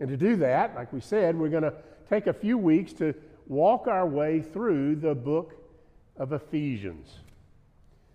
And 0.01 0.09
to 0.09 0.17
do 0.17 0.37
that, 0.37 0.75
like 0.75 0.93
we 0.93 1.01
said, 1.01 1.39
we're 1.39 1.49
going 1.49 1.63
to 1.63 1.75
take 2.09 2.27
a 2.27 2.33
few 2.33 2.59
weeks 2.59 2.93
to 2.95 3.15
walk 3.47 3.87
our 3.87 4.07
way 4.07 4.43
through 4.43 4.97
the 4.97 5.15
book 5.15 5.55
of 6.17 6.33
Ephesians. 6.33 7.09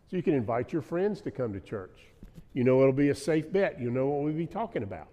So 0.10 0.18
you 0.18 0.24
can 0.24 0.34
invite 0.34 0.74
your 0.74 0.82
friends 0.82 1.22
to 1.22 1.32
come 1.32 1.54
to 1.54 1.60
church. 1.60 1.98
You 2.54 2.66
know 2.66 2.82
it'll 2.82 2.92
be 2.92 3.10
a 3.10 3.16
safe 3.16 3.52
bet. 3.52 3.80
You 3.80 3.90
know 3.90 4.08
what 4.08 4.24
we'll 4.24 4.34
be 4.34 4.46
talking 4.46 4.84
about. 4.84 5.08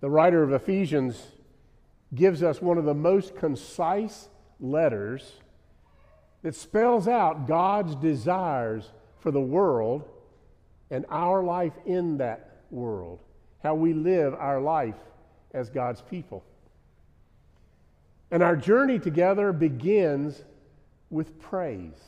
The 0.00 0.10
writer 0.10 0.42
of 0.42 0.52
Ephesians 0.52 1.22
gives 2.12 2.42
us 2.42 2.60
one 2.60 2.76
of 2.76 2.84
the 2.84 2.94
most 2.94 3.36
concise 3.36 4.28
letters 4.58 5.34
that 6.42 6.54
spells 6.54 7.08
out 7.08 7.46
God's 7.46 7.94
desires 7.96 8.90
for 9.20 9.30
the 9.30 9.40
world 9.40 10.08
and 10.90 11.06
our 11.08 11.42
life 11.42 11.72
in 11.86 12.18
that 12.18 12.62
world, 12.70 13.20
how 13.62 13.74
we 13.74 13.94
live 13.94 14.34
our 14.34 14.60
life 14.60 14.96
as 15.54 15.70
God's 15.70 16.02
people. 16.02 16.44
And 18.30 18.42
our 18.42 18.56
journey 18.56 18.98
together 18.98 19.52
begins 19.52 20.42
with 21.10 21.40
praise. 21.40 22.00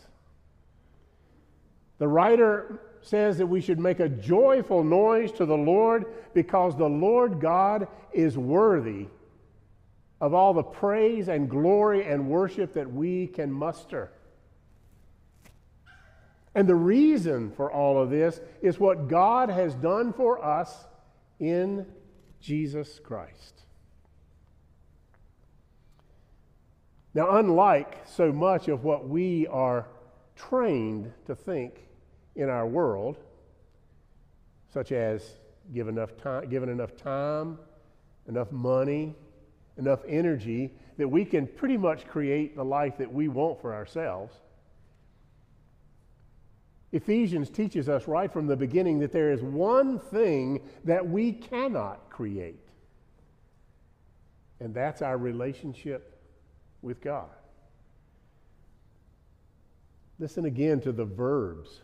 The 1.98 2.08
writer 2.08 2.80
says 3.02 3.38
that 3.38 3.46
we 3.46 3.60
should 3.60 3.78
make 3.78 4.00
a 4.00 4.08
joyful 4.08 4.82
noise 4.82 5.30
to 5.32 5.44
the 5.44 5.56
Lord 5.56 6.06
because 6.32 6.76
the 6.76 6.88
Lord 6.88 7.40
God 7.40 7.86
is 8.12 8.36
worthy 8.38 9.06
of 10.20 10.32
all 10.32 10.54
the 10.54 10.62
praise 10.62 11.28
and 11.28 11.50
glory 11.50 12.04
and 12.04 12.28
worship 12.28 12.72
that 12.72 12.90
we 12.90 13.26
can 13.26 13.52
muster. 13.52 14.10
And 16.54 16.68
the 16.68 16.74
reason 16.74 17.50
for 17.50 17.70
all 17.70 18.00
of 18.00 18.10
this 18.10 18.40
is 18.62 18.78
what 18.78 19.08
God 19.08 19.50
has 19.50 19.74
done 19.74 20.12
for 20.12 20.44
us 20.44 20.86
in 21.40 21.86
Jesus 22.40 23.00
Christ. 23.02 23.62
Now, 27.12 27.36
unlike 27.36 28.06
so 28.06 28.32
much 28.32 28.68
of 28.68 28.84
what 28.84 29.08
we 29.08 29.46
are 29.46 29.86
trained 30.36 31.12
to 31.26 31.34
think 31.34 31.74
in 32.34 32.48
our 32.48 32.66
world, 32.66 33.18
such 34.72 34.90
as 34.90 35.38
give 35.72 35.88
enough 35.88 36.16
time, 36.16 36.48
given 36.48 36.68
enough 36.68 36.96
time, 36.96 37.58
enough 38.28 38.50
money, 38.50 39.14
enough 39.78 40.00
energy, 40.08 40.72
that 40.98 41.08
we 41.08 41.24
can 41.24 41.46
pretty 41.46 41.76
much 41.76 42.06
create 42.06 42.56
the 42.56 42.64
life 42.64 42.98
that 42.98 43.12
we 43.12 43.28
want 43.28 43.60
for 43.60 43.72
ourselves. 43.72 44.34
Ephesians 46.94 47.50
teaches 47.50 47.88
us 47.88 48.06
right 48.06 48.32
from 48.32 48.46
the 48.46 48.56
beginning 48.56 49.00
that 49.00 49.10
there 49.10 49.32
is 49.32 49.42
one 49.42 49.98
thing 49.98 50.60
that 50.84 51.04
we 51.04 51.32
cannot 51.32 52.08
create, 52.08 52.68
and 54.60 54.72
that's 54.72 55.02
our 55.02 55.18
relationship 55.18 56.22
with 56.82 57.00
God. 57.00 57.26
Listen 60.20 60.44
again 60.44 60.80
to 60.82 60.92
the 60.92 61.04
verbs 61.04 61.80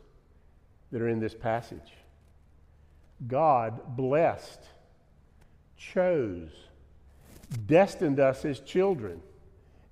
that 0.93 1.03
are 1.03 1.09
in 1.09 1.19
this 1.19 1.35
passage. 1.35 1.97
God 3.27 3.97
blessed, 3.97 4.61
chose, 5.77 6.51
destined 7.67 8.21
us 8.21 8.45
as 8.45 8.61
children, 8.61 9.21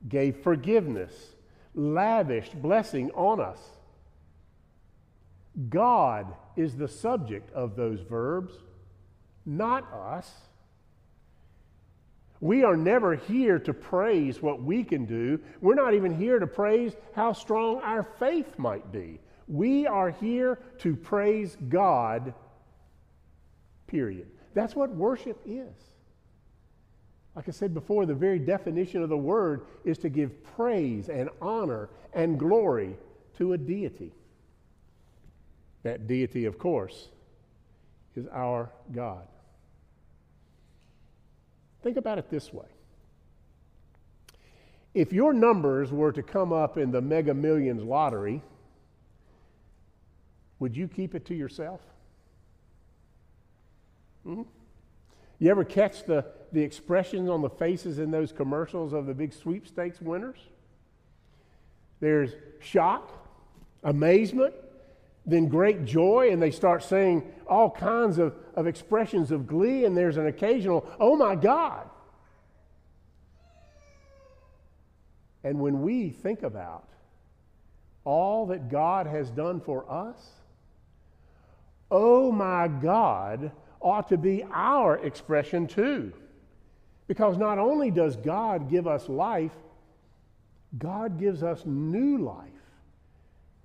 gave 0.09 0.37
forgiveness, 0.37 1.35
lavished 1.75 2.63
blessing 2.63 3.11
on 3.17 3.41
us. 3.41 3.59
God 5.69 6.35
is 6.57 6.77
the 6.77 6.89
subject 6.89 7.53
of 7.53 7.75
those 7.75 8.01
verbs, 8.01 8.55
not 9.45 9.93
us. 9.93 10.33
We 12.41 12.63
are 12.63 12.77
never 12.77 13.17
here 13.17 13.59
to 13.61 13.75
praise 13.75 14.41
what 14.41 14.63
we 14.63 14.85
can 14.85 15.05
do. 15.07 15.41
We're 15.61 15.75
not 15.75 15.95
even 15.95 16.17
here 16.17 16.39
to 16.39 16.47
praise 16.47 16.95
how 17.15 17.33
strong 17.33 17.81
our 17.83 18.05
faith 18.19 18.59
might 18.59 18.93
be. 18.93 19.19
We 19.49 19.87
are 19.87 20.11
here 20.11 20.61
to 20.79 20.95
praise 20.95 21.57
God, 21.69 22.35
period. 23.89 24.29
That's 24.55 24.77
what 24.77 24.91
worship 24.91 25.41
is. 25.45 25.75
Like 27.35 27.49
I 27.49 27.53
said 27.53 27.75
before, 27.75 28.07
the 28.07 28.15
very 28.15 28.39
definition 28.39 29.03
of 29.03 29.09
the 29.09 29.17
word 29.17 29.63
is 29.85 29.99
to 29.99 30.09
give 30.09 30.45
praise 30.57 31.09
and 31.09 31.31
honor 31.41 31.89
and 32.13 32.39
glory 32.39 32.97
to 33.39 33.53
a 33.53 33.59
deity. 33.59 34.13
That 35.83 36.07
deity, 36.07 36.45
of 36.45 36.59
course, 36.59 37.09
is 38.17 38.27
our 38.33 38.71
God. 38.93 39.27
Think 41.83 41.97
about 41.97 42.19
it 42.19 42.31
this 42.31 42.53
way. 42.53 42.67
If 44.95 45.13
your 45.13 45.33
numbers 45.33 45.93
were 45.93 46.13
to 46.13 46.23
come 46.23 46.53
up 46.53 46.77
in 46.77 46.91
the 46.91 47.01
mega 47.01 47.33
millions 47.33 47.83
lottery, 47.83 48.43
would 50.59 50.77
you 50.77 50.89
keep 50.89 51.15
it 51.15 51.25
to 51.27 51.35
yourself? 51.35 51.81
Mm-hmm. 54.27 54.43
You 55.39 55.51
ever 55.51 55.65
catch 55.65 56.05
the, 56.05 56.27
the 56.53 56.61
expressions 56.61 57.31
on 57.31 57.43
the 57.43 57.51
faces 57.51 58.01
in 58.01 58.11
those 58.11 58.33
commercials 58.33 58.93
of 58.93 59.07
the 59.07 59.15
big 59.15 59.33
sweepstakes 59.33 60.01
winners? 60.01 60.39
There's 62.01 62.33
shock, 62.61 63.13
amazement, 63.85 64.55
then 65.29 65.47
great 65.49 65.85
joy, 65.85 66.31
and 66.31 66.43
they 66.43 66.51
start 66.51 66.83
saying 66.83 67.31
all 67.47 67.71
kinds 67.71 68.19
of, 68.19 68.35
of 68.55 68.67
expressions 68.67 69.31
of 69.31 69.47
glee, 69.47 69.85
and 69.85 69.97
there's 69.97 70.17
an 70.17 70.27
occasional, 70.27 70.89
oh 70.99 71.17
my 71.17 71.35
God. 71.35 71.89
And 75.45 75.61
when 75.61 75.83
we 75.83 76.11
think 76.11 76.43
about 76.43 76.89
all 78.05 78.47
that 78.47 78.71
God 78.71 79.07
has 79.07 79.31
done 79.31 79.61
for 79.61 79.91
us, 79.91 80.17
oh 81.91 82.33
my 82.33 82.69
God 82.69 83.53
ought 83.81 84.09
to 84.09 84.17
be 84.17 84.45
our 84.51 84.97
expression 84.97 85.67
too. 85.67 86.13
Because 87.07 87.37
not 87.39 87.59
only 87.59 87.91
does 87.91 88.17
God 88.17 88.71
give 88.71 88.87
us 88.87 89.09
life, 89.09 89.53
God 90.77 91.19
gives 91.19 91.43
us 91.43 91.63
new 91.65 92.19
life 92.19 92.58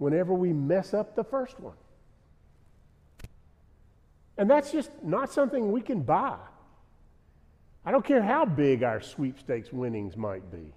whenever 0.03 0.33
we 0.33 0.51
mess 0.51 0.93
up 0.93 1.15
the 1.15 1.23
first 1.23 1.57
one. 1.61 1.77
And 4.37 4.49
that's 4.49 4.69
just 4.69 4.91
not 5.01 5.31
something 5.31 5.71
we 5.71 5.79
can 5.79 6.01
buy. 6.01 6.35
I 7.85 7.91
don't 7.91 8.03
care 8.03 8.21
how 8.21 8.43
big 8.43 8.83
our 8.83 8.99
sweepstakes 8.99 9.71
winnings 9.71 10.17
might 10.17 10.51
be. 10.51 10.73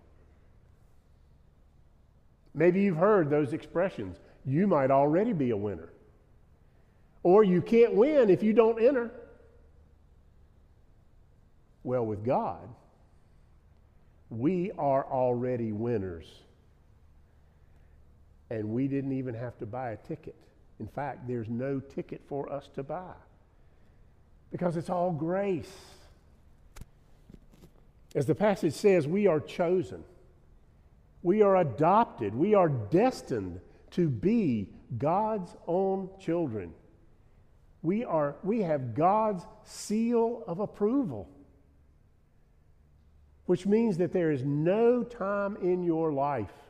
Maybe 2.54 2.82
you've 2.82 2.98
heard 2.98 3.28
those 3.28 3.52
expressions. 3.52 4.16
You 4.44 4.68
might 4.68 4.92
already 4.92 5.32
be 5.32 5.50
a 5.50 5.56
winner. 5.56 5.88
Or 7.24 7.42
you 7.42 7.60
can't 7.60 7.94
win 7.94 8.30
if 8.30 8.44
you 8.44 8.52
don't 8.52 8.80
enter. 8.80 9.10
Well, 11.82 12.06
with 12.06 12.24
God, 12.24 12.68
we 14.30 14.70
are 14.78 15.04
already 15.04 15.72
winners 15.72 16.45
and 18.50 18.68
we 18.68 18.88
didn't 18.88 19.12
even 19.12 19.34
have 19.34 19.58
to 19.58 19.66
buy 19.66 19.90
a 19.90 19.96
ticket. 19.96 20.36
In 20.78 20.86
fact, 20.86 21.26
there's 21.26 21.48
no 21.48 21.80
ticket 21.80 22.22
for 22.28 22.52
us 22.52 22.68
to 22.74 22.82
buy 22.82 23.14
because 24.50 24.76
it's 24.76 24.90
all 24.90 25.10
grace. 25.10 25.72
As 28.14 28.26
the 28.26 28.34
passage 28.34 28.74
says, 28.74 29.06
we 29.06 29.26
are 29.26 29.40
chosen, 29.40 30.04
we 31.22 31.42
are 31.42 31.56
adopted, 31.56 32.34
we 32.34 32.54
are 32.54 32.68
destined 32.68 33.60
to 33.92 34.08
be 34.08 34.68
God's 34.98 35.54
own 35.66 36.08
children. 36.20 36.72
We, 37.82 38.04
are, 38.04 38.36
we 38.42 38.62
have 38.62 38.94
God's 38.94 39.44
seal 39.64 40.42
of 40.46 40.60
approval, 40.60 41.28
which 43.46 43.66
means 43.66 43.98
that 43.98 44.12
there 44.12 44.30
is 44.30 44.42
no 44.44 45.02
time 45.02 45.56
in 45.62 45.82
your 45.82 46.12
life 46.12 46.65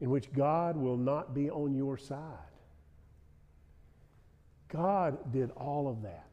in 0.00 0.10
which 0.10 0.32
God 0.32 0.76
will 0.76 0.96
not 0.96 1.34
be 1.34 1.50
on 1.50 1.74
your 1.74 1.96
side. 1.96 2.20
God 4.68 5.32
did 5.32 5.50
all 5.52 5.88
of 5.88 6.02
that. 6.02 6.24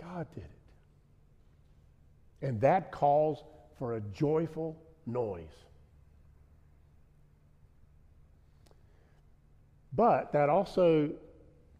God 0.00 0.26
did 0.34 0.44
it. 0.44 0.50
And 2.46 2.60
that 2.60 2.92
calls 2.92 3.42
for 3.78 3.94
a 3.94 4.00
joyful 4.00 4.76
noise. 5.06 5.42
But 9.94 10.32
that 10.32 10.48
also 10.48 11.10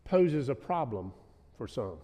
poses 0.04 0.48
a 0.48 0.54
problem 0.54 1.12
for 1.56 1.66
some. 1.66 1.96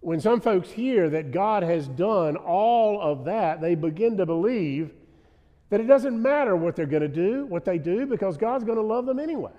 When 0.00 0.20
some 0.20 0.40
folks 0.40 0.70
hear 0.70 1.10
that 1.10 1.30
God 1.30 1.62
has 1.62 1.86
done 1.86 2.36
all 2.36 3.00
of 3.00 3.26
that, 3.26 3.60
they 3.60 3.74
begin 3.74 4.16
to 4.16 4.24
believe 4.24 4.92
that 5.70 5.80
it 5.80 5.86
doesn't 5.86 6.20
matter 6.20 6.56
what 6.56 6.76
they're 6.76 6.84
going 6.84 7.02
to 7.02 7.08
do, 7.08 7.46
what 7.46 7.64
they 7.64 7.78
do, 7.78 8.04
because 8.04 8.36
God's 8.36 8.64
going 8.64 8.78
to 8.78 8.84
love 8.84 9.06
them 9.06 9.18
anyway. 9.18 9.52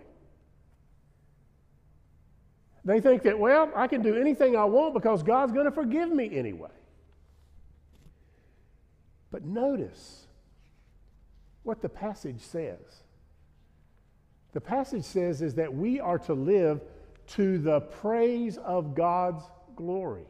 They 2.83 2.99
think 2.99 3.23
that, 3.23 3.37
well, 3.37 3.71
I 3.75 3.87
can 3.87 4.01
do 4.01 4.15
anything 4.15 4.55
I 4.55 4.65
want 4.65 4.93
because 4.93 5.23
God's 5.23 5.53
going 5.53 5.65
to 5.65 5.71
forgive 5.71 6.11
me 6.11 6.37
anyway. 6.37 6.69
But 9.31 9.45
notice 9.45 10.25
what 11.63 11.81
the 11.81 11.89
passage 11.89 12.41
says. 12.41 13.03
The 14.51 14.61
passage 14.61 15.05
says 15.05 15.41
is 15.41 15.53
that 15.55 15.73
we 15.73 15.99
are 15.99 16.19
to 16.19 16.33
live 16.33 16.81
to 17.27 17.57
the 17.57 17.81
praise 17.81 18.57
of 18.57 18.95
God's 18.95 19.43
glory. 19.75 20.25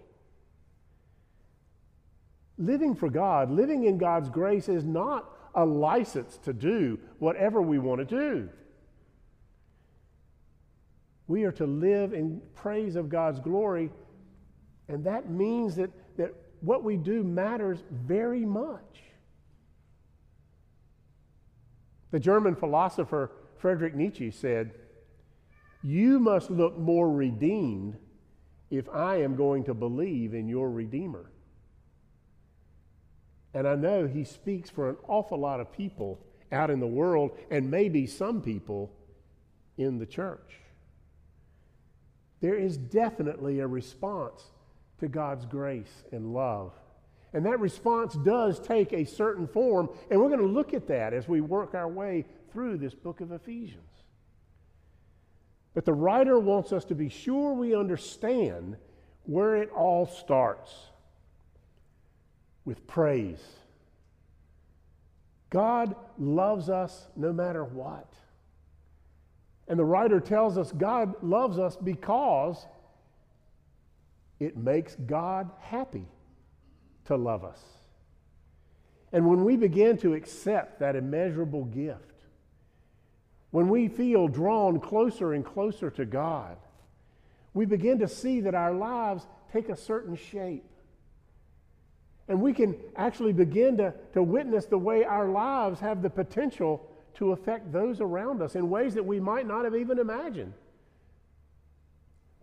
Living 2.60 2.94
for 2.94 3.10
God, 3.10 3.50
living 3.50 3.86
in 3.86 3.98
God's 3.98 4.30
grace 4.30 4.70
is 4.70 4.84
not 4.84 5.41
a 5.56 5.66
license 5.66 6.38
to 6.44 6.54
do 6.54 7.00
whatever 7.20 7.62
we 7.62 7.80
want 7.80 8.00
to 8.00 8.06
do. 8.06 8.50
We 11.28 11.44
are 11.44 11.52
to 11.54 11.66
live 11.66 12.14
in 12.14 12.42
praise 12.56 12.96
of 12.96 13.10
God's 13.10 13.40
glory, 13.40 13.90
and 14.88 15.04
that 15.06 15.30
means 15.30 15.76
that, 15.76 15.90
that 16.18 16.34
what 16.62 16.84
we 16.84 16.98
do 16.98 17.24
matters 17.24 17.84
very 17.90 18.46
much. 18.46 19.02
The 22.12 22.20
German 22.20 22.56
philosopher 22.56 23.32
Friedrich 23.58 23.96
Nietzsche 23.96 24.32
said, 24.32 24.74
You 25.84 26.20
must 26.20 26.52
look 26.52 26.78
more 26.78 27.10
redeemed 27.10 27.98
if 28.70 28.90
I 28.90 29.22
am 29.22 29.36
going 29.36 29.64
to 29.66 29.74
believe 29.74 30.34
in 30.34 30.48
your 30.48 30.70
Redeemer. 30.70 31.32
And 33.54 33.68
I 33.68 33.76
know 33.76 34.08
he 34.08 34.24
speaks 34.24 34.70
for 34.70 34.90
an 34.90 34.98
awful 35.08 35.38
lot 35.38 35.60
of 35.60 35.72
people 35.72 36.20
out 36.52 36.70
in 36.70 36.80
the 36.80 36.88
world 36.88 37.32
and 37.50 37.72
maybe 37.72 38.06
some 38.08 38.42
people 38.42 38.92
in 39.78 40.00
the 40.00 40.06
church 40.06 40.62
there 42.42 42.56
is 42.56 42.76
definitely 42.76 43.60
a 43.60 43.68
response 43.68 44.44
to 45.00 45.08
God's 45.08 45.46
grace 45.46 46.04
and 46.12 46.34
love. 46.34 46.74
And 47.34 47.46
that 47.46 47.60
response 47.60 48.16
does 48.16 48.60
take 48.60 48.92
a 48.92 49.06
certain 49.06 49.48
form, 49.48 49.90
and 50.10 50.20
we're 50.20 50.28
going 50.28 50.42
to 50.42 50.46
look 50.46 50.74
at 50.74 50.88
that 50.88 51.14
as 51.14 51.30
we 51.30 51.40
work 51.40 51.76
our 51.76 51.88
way 51.88 52.26
through 52.52 52.78
this 52.78 52.94
book 52.94 53.22
of 53.22 53.32
Ephesians. 53.32 53.86
But 55.74 55.86
the 55.86 55.94
writer 55.94 56.38
wants 56.38 56.74
us 56.74 56.84
to 56.86 56.96
be 56.96 57.08
sure 57.08 57.54
we 57.54 57.74
understand 57.74 58.76
where 59.24 59.56
it 59.56 59.70
all 59.72 60.06
starts 60.08 60.74
with 62.66 62.86
praise. 62.88 63.42
God 65.50 65.96
loves 66.18 66.70
us 66.70 67.08
no 67.16 67.34
matter 67.34 67.64
what. 67.64 68.12
And 69.68 69.78
the 69.78 69.86
writer 69.86 70.20
tells 70.20 70.58
us 70.58 70.72
God 70.72 71.14
loves 71.22 71.60
us 71.60 71.78
because 71.78 72.66
it 74.40 74.58
makes 74.58 74.96
God 74.96 75.52
happy 75.60 76.08
to 77.06 77.16
love 77.16 77.44
us. 77.44 77.62
And 79.14 79.30
when 79.30 79.44
we 79.44 79.58
begin 79.58 79.98
to 80.00 80.14
accept 80.14 80.80
that 80.80 80.96
immeasurable 80.96 81.66
gift, 81.66 82.24
when 83.52 83.68
we 83.68 83.90
feel 83.90 84.28
drawn 84.30 84.80
closer 84.80 85.34
and 85.34 85.46
closer 85.46 85.92
to 85.92 86.06
God, 86.06 86.58
we 87.54 87.66
begin 87.66 88.00
to 88.00 88.08
see 88.08 88.40
that 88.42 88.56
our 88.56 88.74
lives 88.74 89.28
take 89.52 89.68
a 89.68 89.76
certain 89.76 90.16
shape. 90.16 90.71
And 92.32 92.42
we 92.42 92.54
can 92.54 92.78
actually 92.96 93.34
begin 93.34 93.76
to, 93.76 93.94
to 94.14 94.24
witness 94.24 94.64
the 94.66 94.78
way 94.78 95.04
our 95.04 95.28
lives 95.28 95.82
have 95.82 96.02
the 96.02 96.10
potential 96.10 96.90
to 97.16 97.34
affect 97.34 97.74
those 97.74 98.00
around 98.00 98.42
us 98.42 98.56
in 98.56 98.70
ways 98.70 98.94
that 98.94 99.06
we 99.06 99.20
might 99.20 99.46
not 99.46 99.66
have 99.66 99.76
even 99.76 100.00
imagined. 100.00 100.54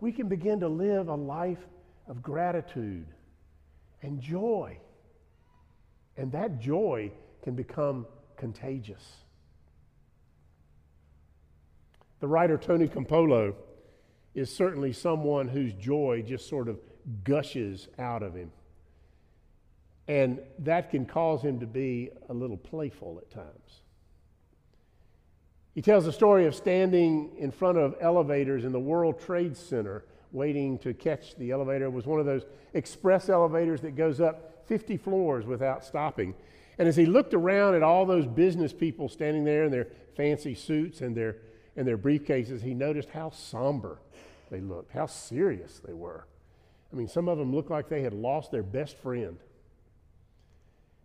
We 0.00 0.12
can 0.12 0.28
begin 0.28 0.60
to 0.60 0.68
live 0.68 1.08
a 1.08 1.14
life 1.14 1.66
of 2.06 2.22
gratitude 2.22 3.06
and 4.02 4.20
joy. 4.20 4.76
And 6.18 6.30
that 6.32 6.60
joy 6.60 7.10
can 7.42 7.54
become 7.54 8.06
contagious. 8.36 9.24
The 12.20 12.28
writer 12.28 12.58
Tony 12.58 12.88
Campolo 12.88 13.54
is 14.34 14.54
certainly 14.54 14.92
someone 14.92 15.48
whose 15.48 15.72
joy 15.72 16.24
just 16.26 16.46
sort 16.46 16.68
of 16.68 16.78
gushes 17.24 17.88
out 17.98 18.22
of 18.22 18.34
him. 18.34 18.52
And 20.08 20.40
that 20.60 20.90
can 20.90 21.04
cause 21.04 21.42
him 21.42 21.60
to 21.60 21.66
be 21.66 22.10
a 22.28 22.34
little 22.34 22.56
playful 22.56 23.18
at 23.20 23.30
times. 23.30 23.82
He 25.74 25.82
tells 25.82 26.06
the 26.06 26.12
story 26.12 26.46
of 26.46 26.54
standing 26.54 27.30
in 27.38 27.52
front 27.52 27.78
of 27.78 27.94
elevators 28.00 28.64
in 28.64 28.72
the 28.72 28.80
World 28.80 29.20
Trade 29.20 29.56
Center 29.56 30.04
waiting 30.32 30.78
to 30.78 30.92
catch 30.92 31.36
the 31.36 31.50
elevator. 31.50 31.84
It 31.84 31.92
was 31.92 32.06
one 32.06 32.20
of 32.20 32.26
those 32.26 32.46
express 32.74 33.28
elevators 33.28 33.80
that 33.82 33.94
goes 33.94 34.20
up 34.20 34.64
50 34.66 34.96
floors 34.96 35.46
without 35.46 35.84
stopping. 35.84 36.34
And 36.78 36.88
as 36.88 36.96
he 36.96 37.06
looked 37.06 37.34
around 37.34 37.74
at 37.74 37.82
all 37.82 38.06
those 38.06 38.26
business 38.26 38.72
people 38.72 39.08
standing 39.08 39.44
there 39.44 39.64
in 39.64 39.70
their 39.70 39.88
fancy 40.16 40.54
suits 40.54 41.00
and 41.00 41.16
their, 41.16 41.36
and 41.76 41.86
their 41.86 41.98
briefcases, 41.98 42.62
he 42.62 42.74
noticed 42.74 43.10
how 43.10 43.30
somber 43.30 43.98
they 44.50 44.60
looked, 44.60 44.92
how 44.92 45.06
serious 45.06 45.80
they 45.84 45.92
were. 45.92 46.26
I 46.92 46.96
mean, 46.96 47.08
some 47.08 47.28
of 47.28 47.38
them 47.38 47.54
looked 47.54 47.70
like 47.70 47.88
they 47.88 48.02
had 48.02 48.14
lost 48.14 48.50
their 48.50 48.62
best 48.62 48.96
friend. 48.98 49.38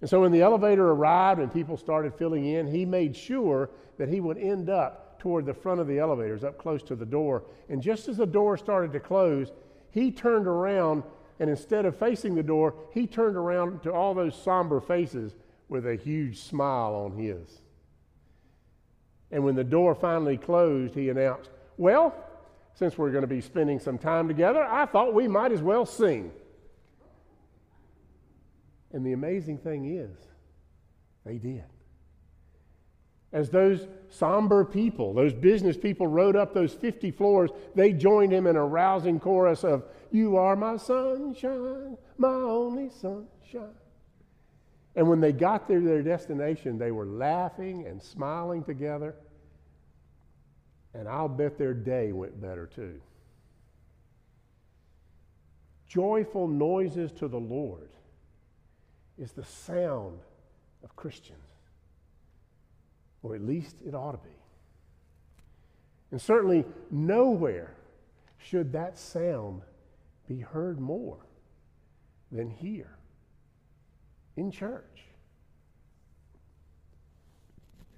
And 0.03 0.09
so 0.09 0.19
when 0.19 0.33
the 0.33 0.41
elevator 0.41 0.91
arrived 0.91 1.39
and 1.39 1.53
people 1.53 1.77
started 1.77 2.13
filling 2.13 2.43
in, 2.43 2.67
he 2.67 2.83
made 2.83 3.15
sure 3.15 3.69
that 3.97 4.09
he 4.09 4.19
would 4.19 4.37
end 4.37 4.69
up 4.69 5.17
toward 5.17 5.45
the 5.45 5.53
front 5.53 5.79
of 5.79 5.87
the 5.87 5.97
elevators, 5.97 6.43
up 6.43 6.57
close 6.57 6.83
to 6.83 6.95
the 6.97 7.05
door. 7.05 7.43
And 7.69 7.81
just 7.81 8.09
as 8.09 8.17
the 8.17 8.25
door 8.25 8.57
started 8.57 8.91
to 8.91 8.99
close, 8.99 9.53
he 9.91 10.11
turned 10.11 10.45
around 10.45 11.03
and 11.39 11.49
instead 11.49 11.85
of 11.85 11.95
facing 11.95 12.35
the 12.35 12.43
door, 12.43 12.75
he 12.93 13.07
turned 13.07 13.37
around 13.37 13.81
to 13.83 13.93
all 13.93 14.13
those 14.13 14.35
somber 14.35 14.81
faces 14.81 15.35
with 15.69 15.87
a 15.87 15.95
huge 15.95 16.37
smile 16.41 16.95
on 16.95 17.13
his. 17.13 17.61
And 19.31 19.45
when 19.45 19.55
the 19.55 19.63
door 19.63 19.95
finally 19.95 20.35
closed, 20.35 20.95
he 20.95 21.07
announced, 21.11 21.49
Well, 21.77 22.13
since 22.73 22.97
we're 22.97 23.11
going 23.11 23.21
to 23.21 23.27
be 23.27 23.39
spending 23.39 23.79
some 23.79 23.97
time 23.97 24.27
together, 24.27 24.65
I 24.65 24.85
thought 24.85 25.13
we 25.13 25.29
might 25.29 25.53
as 25.53 25.61
well 25.61 25.85
sing. 25.85 26.33
And 28.93 29.03
the 29.03 29.13
amazing 29.13 29.57
thing 29.57 29.97
is, 29.97 30.15
they 31.25 31.37
did. 31.37 31.63
As 33.31 33.49
those 33.49 33.87
somber 34.09 34.63
people, 34.63 35.13
those 35.13 35.33
business 35.33 35.75
people 35.75 36.05
rode 36.05 36.35
up 36.35 36.53
those 36.53 36.73
50 36.73 37.09
floors, 37.09 37.49
they 37.73 37.91
joined 37.91 38.31
him 38.31 38.45
in 38.45 38.55
a 38.55 38.63
rousing 38.63 39.19
chorus 39.19 39.63
of, 39.63 39.83
You 40.11 40.37
are 40.37 40.55
my 40.55 40.77
sunshine, 40.77 41.97
my 42.17 42.27
only 42.27 42.89
sunshine. 42.89 43.73
And 44.95 45.09
when 45.09 45.19
they 45.19 45.31
got 45.31 45.67
to 45.67 45.79
their 45.79 46.03
destination, 46.03 46.77
they 46.77 46.91
were 46.91 47.07
laughing 47.07 47.87
and 47.87 47.99
smiling 47.99 48.63
together. 48.63 49.15
And 50.93 51.07
I'll 51.07 51.27
bet 51.27 51.57
their 51.57 51.73
day 51.73 52.11
went 52.11 52.39
better 52.39 52.67
too. 52.67 53.01
Joyful 55.87 56.47
noises 56.47 57.11
to 57.13 57.27
the 57.27 57.39
Lord 57.39 57.89
is 59.17 59.31
the 59.31 59.43
sound 59.43 60.19
of 60.83 60.95
Christians. 60.95 61.39
Or 63.21 63.35
at 63.35 63.41
least 63.41 63.75
it 63.85 63.93
ought 63.93 64.11
to 64.11 64.17
be. 64.17 64.35
And 66.11 66.21
certainly 66.21 66.65
nowhere 66.91 67.73
should 68.37 68.73
that 68.73 68.97
sound 68.97 69.61
be 70.27 70.39
heard 70.39 70.79
more 70.79 71.17
than 72.31 72.49
here 72.49 72.97
in 74.35 74.51
church. 74.51 75.03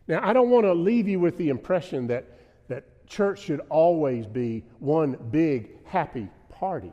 Now, 0.08 0.20
I 0.22 0.34
don't 0.34 0.50
want 0.50 0.66
to 0.66 0.74
leave 0.74 1.08
you 1.08 1.20
with 1.20 1.38
the 1.38 1.50
impression 1.50 2.08
that, 2.08 2.26
that 2.68 3.08
church 3.08 3.42
should 3.42 3.62
always 3.70 4.28
be 4.28 4.64
one 4.80 5.18
big 5.32 5.84
happy 5.86 6.30
party 6.50 6.92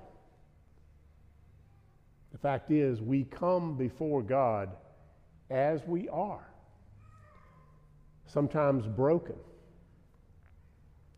fact 2.43 2.71
is, 2.71 3.01
we 3.01 3.25
come 3.25 3.77
before 3.77 4.21
God 4.21 4.71
as 5.51 5.87
we 5.87 6.09
are, 6.09 6.47
sometimes 8.27 8.87
broken, 8.87 9.37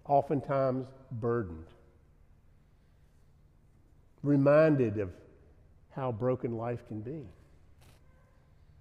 oftentimes 0.07 0.87
burdened, 1.13 1.67
reminded 4.23 4.99
of 4.99 5.11
how 5.91 6.13
broken 6.13 6.57
life 6.57 6.87
can 6.89 7.01
be. 7.01 7.23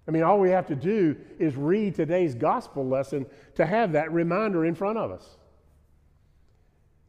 I 0.06 0.10
mean, 0.10 0.22
all 0.22 0.38
we 0.38 0.50
have 0.50 0.66
to 0.66 0.74
do 0.74 1.16
is 1.38 1.56
read 1.56 1.94
today's 1.94 2.34
gospel 2.34 2.86
lesson 2.86 3.24
to 3.54 3.64
have 3.64 3.92
that 3.92 4.12
reminder 4.12 4.66
in 4.66 4.74
front 4.74 4.98
of 4.98 5.10
us. 5.10 5.38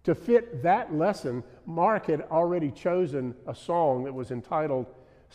To 0.06 0.16
fit 0.16 0.64
that 0.64 0.94
lesson, 0.94 1.44
Mark 1.66 2.06
had 2.06 2.22
already 2.32 2.72
chosen 2.72 3.36
a 3.48 3.56
song 3.56 4.04
that 4.06 4.14
was 4.14 4.32
entitled 4.32 4.86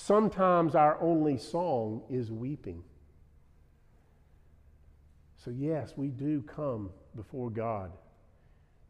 Sometimes 0.02 0.74
our 0.74 0.98
only 1.02 1.36
song 1.36 2.00
is 2.08 2.32
weeping. 2.32 2.82
So, 5.44 5.50
yes, 5.50 5.92
we 5.94 6.08
do 6.08 6.40
come 6.40 6.88
before 7.14 7.50
God 7.50 7.92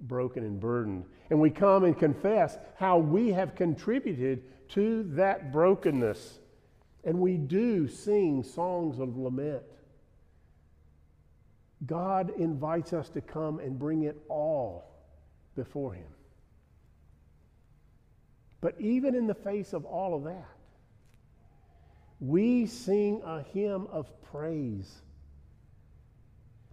broken 0.03 0.44
and 0.44 0.61
burdened. 0.61 1.05
And 1.29 1.40
we 1.40 1.51
come 1.51 1.83
and 1.83 1.99
confess 1.99 2.59
how 2.77 2.99
we 2.99 3.33
have 3.33 3.57
contributed 3.57 4.44
to 4.68 5.03
that 5.14 5.51
brokenness. 5.53 6.38
And 7.03 7.18
we 7.18 7.38
do 7.38 7.88
sing 7.88 8.44
songs 8.44 9.01
of 9.01 9.18
lament. 9.18 9.64
God 11.87 12.31
invites 12.38 12.92
us 12.92 13.09
to 13.11 13.20
come 13.20 13.59
and 13.59 13.77
bring 13.77 14.05
it 14.05 14.16
all 14.29 14.85
before 15.57 15.92
Him. 15.92 16.07
But 18.61 18.81
even 18.81 19.16
in 19.16 19.27
the 19.27 19.35
face 19.35 19.73
of 19.73 19.85
all 19.85 20.14
of 20.14 20.23
that, 20.23 20.60
we 22.20 22.66
sing 22.66 23.22
a 23.24 23.42
hymn 23.42 23.87
of 23.90 24.09
praise. 24.30 25.00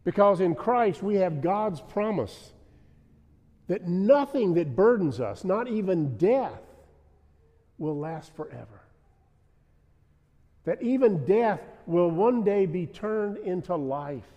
Because 0.04 0.42
in 0.42 0.56
Christ 0.56 1.02
we 1.02 1.16
have 1.16 1.42
God's 1.42 1.82
promise 1.82 2.52
that 3.68 3.88
nothing 3.88 4.54
that 4.54 4.76
burdens 4.76 5.20
us, 5.20 5.44
not 5.44 5.68
even 5.68 6.18
death, 6.18 6.62
will 7.78 7.98
last 7.98 8.36
forever. 8.36 8.82
That 10.66 10.82
even 10.82 11.26
death 11.26 11.62
will 11.86 12.10
one 12.10 12.44
day 12.44 12.66
be 12.66 12.86
turned 12.86 13.38
into 13.38 13.76
life. 13.76 14.28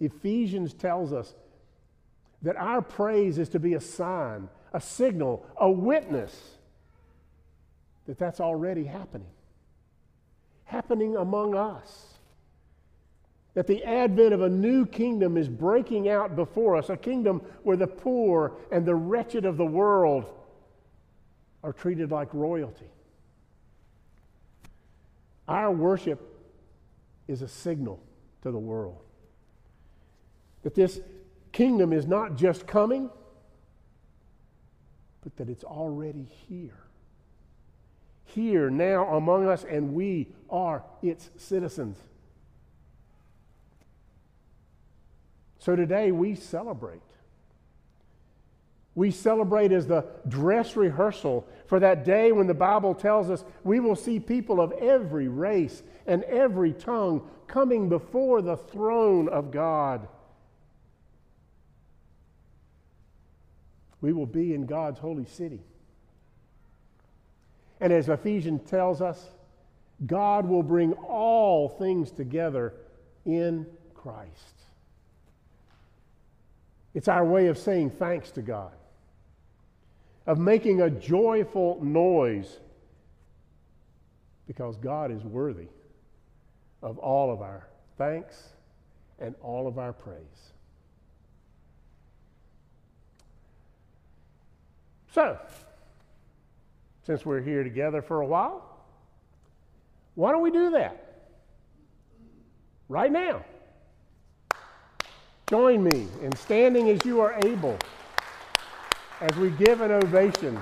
Ephesians 0.00 0.74
tells 0.74 1.12
us 1.12 1.34
that 2.42 2.56
our 2.56 2.82
praise 2.82 3.38
is 3.38 3.48
to 3.50 3.60
be 3.60 3.74
a 3.74 3.80
sign, 3.80 4.48
a 4.72 4.80
signal, 4.80 5.46
a 5.56 5.70
witness 5.70 6.58
that 8.06 8.18
that's 8.18 8.40
already 8.40 8.84
happening. 8.84 9.30
Happening 10.64 11.16
among 11.16 11.54
us. 11.54 12.14
That 13.54 13.66
the 13.66 13.84
advent 13.84 14.32
of 14.32 14.42
a 14.42 14.48
new 14.48 14.86
kingdom 14.86 15.36
is 15.36 15.48
breaking 15.48 16.08
out 16.08 16.34
before 16.34 16.76
us, 16.76 16.88
a 16.88 16.96
kingdom 16.96 17.42
where 17.62 17.76
the 17.76 17.86
poor 17.86 18.52
and 18.70 18.86
the 18.86 18.94
wretched 18.94 19.44
of 19.44 19.56
the 19.56 19.66
world 19.66 20.24
are 21.62 21.72
treated 21.72 22.10
like 22.10 22.32
royalty. 22.32 22.90
Our 25.46 25.70
worship 25.70 26.20
is 27.28 27.42
a 27.42 27.48
signal 27.48 28.00
to 28.42 28.50
the 28.50 28.58
world 28.58 29.02
that 30.62 30.74
this 30.74 31.00
kingdom 31.50 31.92
is 31.92 32.06
not 32.06 32.36
just 32.36 32.66
coming, 32.66 33.10
but 35.22 35.36
that 35.36 35.48
it's 35.48 35.64
already 35.64 36.26
here. 36.48 36.78
Here, 38.24 38.70
now, 38.70 39.14
among 39.14 39.46
us, 39.46 39.64
and 39.64 39.94
we 39.94 40.28
are 40.48 40.82
its 41.02 41.30
citizens. 41.36 41.98
So 45.58 45.76
today 45.76 46.10
we 46.10 46.34
celebrate. 46.34 47.02
We 48.94 49.10
celebrate 49.10 49.72
as 49.72 49.86
the 49.86 50.04
dress 50.28 50.76
rehearsal 50.76 51.46
for 51.66 51.80
that 51.80 52.04
day 52.04 52.32
when 52.32 52.46
the 52.46 52.54
Bible 52.54 52.94
tells 52.94 53.30
us 53.30 53.44
we 53.64 53.80
will 53.80 53.96
see 53.96 54.18
people 54.18 54.60
of 54.60 54.72
every 54.72 55.28
race 55.28 55.82
and 56.06 56.24
every 56.24 56.72
tongue 56.72 57.28
coming 57.46 57.88
before 57.88 58.42
the 58.42 58.56
throne 58.56 59.28
of 59.28 59.50
God. 59.50 60.08
We 64.00 64.12
will 64.12 64.26
be 64.26 64.52
in 64.52 64.66
God's 64.66 64.98
holy 64.98 65.26
city. 65.26 65.60
And 67.82 67.92
as 67.92 68.08
Ephesians 68.08 68.62
tells 68.70 69.02
us, 69.02 69.28
God 70.06 70.48
will 70.48 70.62
bring 70.62 70.92
all 70.94 71.68
things 71.68 72.12
together 72.12 72.74
in 73.26 73.66
Christ. 73.94 74.30
It's 76.94 77.08
our 77.08 77.24
way 77.24 77.48
of 77.48 77.58
saying 77.58 77.90
thanks 77.90 78.30
to 78.32 78.42
God 78.42 78.72
of 80.26 80.38
making 80.38 80.80
a 80.80 80.88
joyful 80.88 81.82
noise 81.82 82.58
because 84.46 84.76
God 84.76 85.10
is 85.10 85.24
worthy 85.24 85.66
of 86.82 86.98
all 86.98 87.32
of 87.32 87.40
our 87.40 87.66
thanks 87.98 88.50
and 89.18 89.34
all 89.42 89.66
of 89.66 89.78
our 89.78 89.92
praise. 89.92 90.52
So, 95.12 95.38
since 97.04 97.26
we're 97.26 97.40
here 97.40 97.64
together 97.64 98.00
for 98.02 98.20
a 98.20 98.26
while, 98.26 98.68
why 100.14 100.30
don't 100.30 100.42
we 100.42 100.50
do 100.50 100.70
that? 100.70 101.24
Right 102.88 103.10
now. 103.10 103.44
Join 105.48 105.82
me 105.84 106.06
in 106.22 106.34
standing 106.36 106.88
as 106.90 107.04
you 107.04 107.20
are 107.20 107.38
able 107.44 107.78
as 109.20 109.36
we 109.36 109.50
give 109.50 109.80
an 109.80 109.90
ovation 109.90 110.58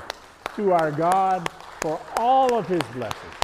to 0.56 0.72
our 0.72 0.90
God 0.90 1.48
for 1.80 2.00
all 2.16 2.54
of 2.54 2.66
his 2.66 2.82
blessings. 2.92 3.34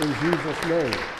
In 0.00 0.14
Jesus' 0.14 0.64
name. 0.64 1.19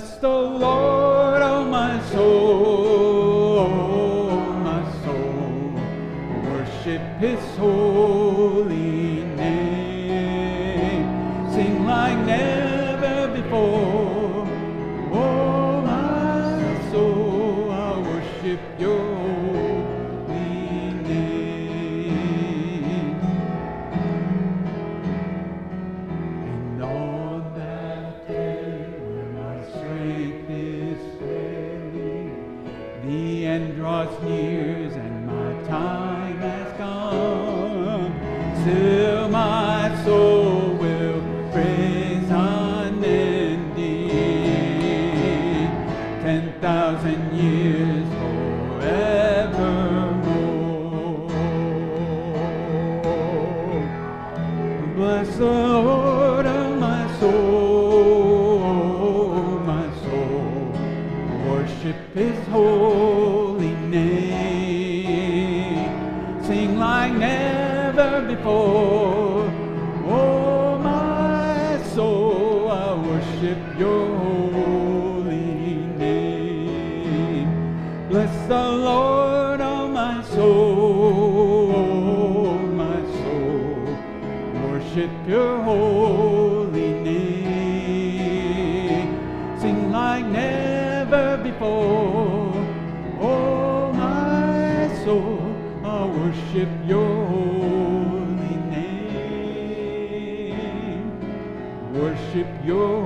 Bless 0.00 0.16
the 0.16 0.28
Lord, 0.28 1.42
oh 1.42 1.64
my 1.66 2.00
soul, 2.10 3.58
oh 3.58 4.40
my 4.64 4.82
soul. 5.04 5.74
Worship 6.50 7.02
his 7.18 7.38
holy 7.58 8.19
holy 86.00 86.92
name. 87.08 88.40
Sing 89.60 89.92
like 89.92 90.26
never 90.26 91.36
before. 91.42 92.52
Oh, 93.20 93.92
my 93.92 94.88
soul, 95.04 95.40
I 95.84 95.86
worship 96.06 96.70
your 96.86 97.26
holy 97.26 98.56
name. 98.74 99.90
Worship 101.94 102.48
your 102.64 102.99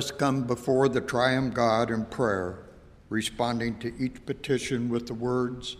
us 0.00 0.10
come 0.10 0.44
before 0.44 0.88
the 0.88 1.02
triune 1.02 1.50
God 1.50 1.90
in 1.90 2.06
prayer, 2.06 2.60
responding 3.10 3.78
to 3.80 3.92
each 4.02 4.24
petition 4.24 4.88
with 4.88 5.06
the 5.06 5.12
words, 5.12 5.76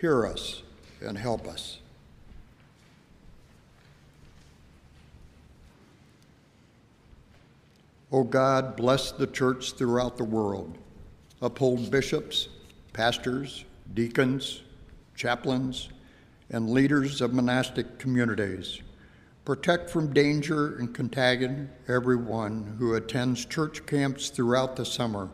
Hear 0.00 0.24
us 0.24 0.62
and 1.00 1.18
help 1.18 1.48
us. 1.48 1.80
O 8.12 8.22
God, 8.22 8.76
bless 8.76 9.10
the 9.10 9.26
church 9.26 9.72
throughout 9.72 10.16
the 10.16 10.22
world. 10.22 10.78
Uphold 11.42 11.90
bishops, 11.90 12.46
pastors, 12.92 13.64
deacons, 13.94 14.62
chaplains, 15.16 15.88
and 16.50 16.70
leaders 16.70 17.20
of 17.20 17.34
monastic 17.34 17.98
communities. 17.98 18.80
Protect 19.46 19.88
from 19.88 20.12
danger 20.12 20.74
and 20.76 20.92
contagion 20.92 21.70
everyone 21.86 22.74
who 22.80 22.94
attends 22.94 23.44
church 23.44 23.86
camps 23.86 24.28
throughout 24.28 24.74
the 24.74 24.84
summer 24.84 25.30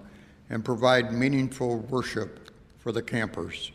and 0.51 0.63
provide 0.63 1.15
meaningful 1.15 1.79
worship 1.79 2.51
for 2.77 2.93
the 2.93 3.01
campers. 3.01 3.73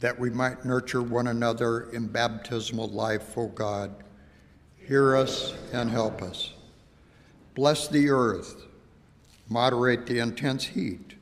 That 0.00 0.18
we 0.18 0.28
might 0.28 0.64
nurture 0.64 1.02
one 1.02 1.28
another 1.28 1.82
in 1.92 2.08
baptismal 2.08 2.88
life, 2.88 3.38
O 3.38 3.46
God. 3.46 3.94
Hear 4.76 5.14
us 5.14 5.54
and 5.72 5.88
help 5.88 6.20
us. 6.20 6.52
Bless 7.54 7.86
the 7.86 8.10
earth, 8.10 8.66
moderate 9.48 10.06
the 10.06 10.18
intense 10.18 10.64
heat, 10.64 11.14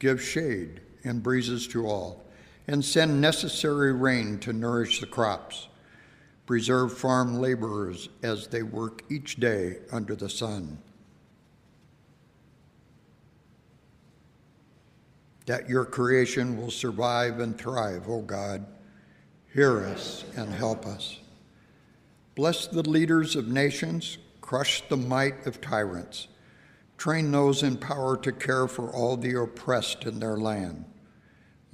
give 0.00 0.22
shade 0.22 0.82
and 1.02 1.22
breezes 1.22 1.66
to 1.68 1.86
all, 1.86 2.25
and 2.66 2.84
send 2.84 3.20
necessary 3.20 3.92
rain 3.92 4.38
to 4.40 4.52
nourish 4.52 5.00
the 5.00 5.06
crops. 5.06 5.68
Preserve 6.46 6.96
farm 6.96 7.40
laborers 7.40 8.08
as 8.22 8.48
they 8.48 8.62
work 8.62 9.02
each 9.10 9.36
day 9.36 9.78
under 9.92 10.14
the 10.14 10.28
sun. 10.28 10.78
That 15.46 15.68
your 15.68 15.84
creation 15.84 16.56
will 16.56 16.70
survive 16.70 17.40
and 17.40 17.56
thrive, 17.56 18.08
O 18.08 18.20
God. 18.20 18.66
Hear 19.52 19.84
us 19.86 20.24
and 20.36 20.52
help 20.52 20.86
us. 20.86 21.20
Bless 22.34 22.66
the 22.66 22.88
leaders 22.88 23.36
of 23.36 23.48
nations, 23.48 24.18
crush 24.40 24.82
the 24.88 24.96
might 24.96 25.46
of 25.46 25.60
tyrants. 25.60 26.28
Train 26.98 27.30
those 27.30 27.62
in 27.62 27.76
power 27.76 28.16
to 28.18 28.32
care 28.32 28.66
for 28.66 28.90
all 28.90 29.16
the 29.16 29.34
oppressed 29.34 30.04
in 30.04 30.18
their 30.18 30.36
land. 30.36 30.84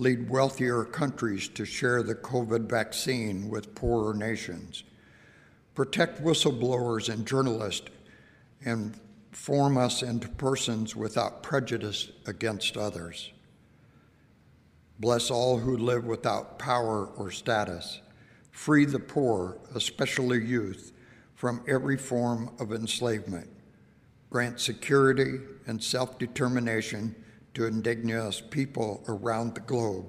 Lead 0.03 0.29
wealthier 0.29 0.83
countries 0.83 1.49
to 1.51 1.65
share 1.65 2.03
the 2.03 2.17
COVID 2.17 2.69
vaccine 2.69 3.49
with 3.49 3.73
poorer 3.77 4.13
nations. 4.13 4.83
Protect 5.77 6.21
whistleblowers 6.21 7.09
and 7.09 7.25
journalists 7.25 7.89
and 8.65 8.99
form 9.31 9.79
us 9.79 10.03
into 10.03 10.27
persons 10.27 10.97
without 10.97 11.45
prejudice 11.45 12.11
against 12.27 12.77
others. 12.77 13.31
Bless 14.99 15.31
all 15.31 15.59
who 15.59 15.77
live 15.77 16.05
without 16.05 16.59
power 16.59 17.07
or 17.07 17.31
status. 17.31 18.01
Free 18.51 18.85
the 18.85 18.99
poor, 18.99 19.57
especially 19.77 20.45
youth, 20.45 20.91
from 21.37 21.63
every 21.69 21.97
form 21.97 22.51
of 22.59 22.73
enslavement. 22.73 23.49
Grant 24.31 24.59
security 24.59 25.39
and 25.69 25.81
self 25.81 26.19
determination 26.19 27.15
to 27.55 27.67
indigenous 27.67 28.41
people 28.41 29.05
around 29.09 29.55
the 29.55 29.61
globe. 29.61 30.07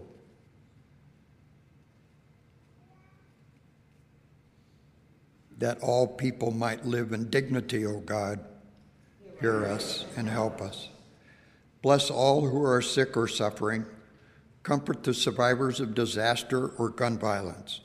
That 5.58 5.80
all 5.82 6.08
people 6.08 6.52
might 6.52 6.86
live 6.86 7.14
in 7.14 7.30
dignity, 7.30 7.86
O 7.86 8.00
God. 8.00 8.40
Hear 9.40 9.66
us 9.66 10.06
and 10.16 10.30
help 10.30 10.62
us. 10.62 10.90
Bless 11.82 12.10
all 12.10 12.48
who 12.48 12.64
are 12.64 12.82
sick 12.82 13.18
or 13.18 13.28
suffering. 13.28 13.86
Comfort 14.64 15.04
the 15.04 15.14
survivors 15.14 15.82
of 15.82 15.94
disaster 15.94 16.70
or 16.70 16.90
gun 16.90 17.18
violence. 17.18 17.82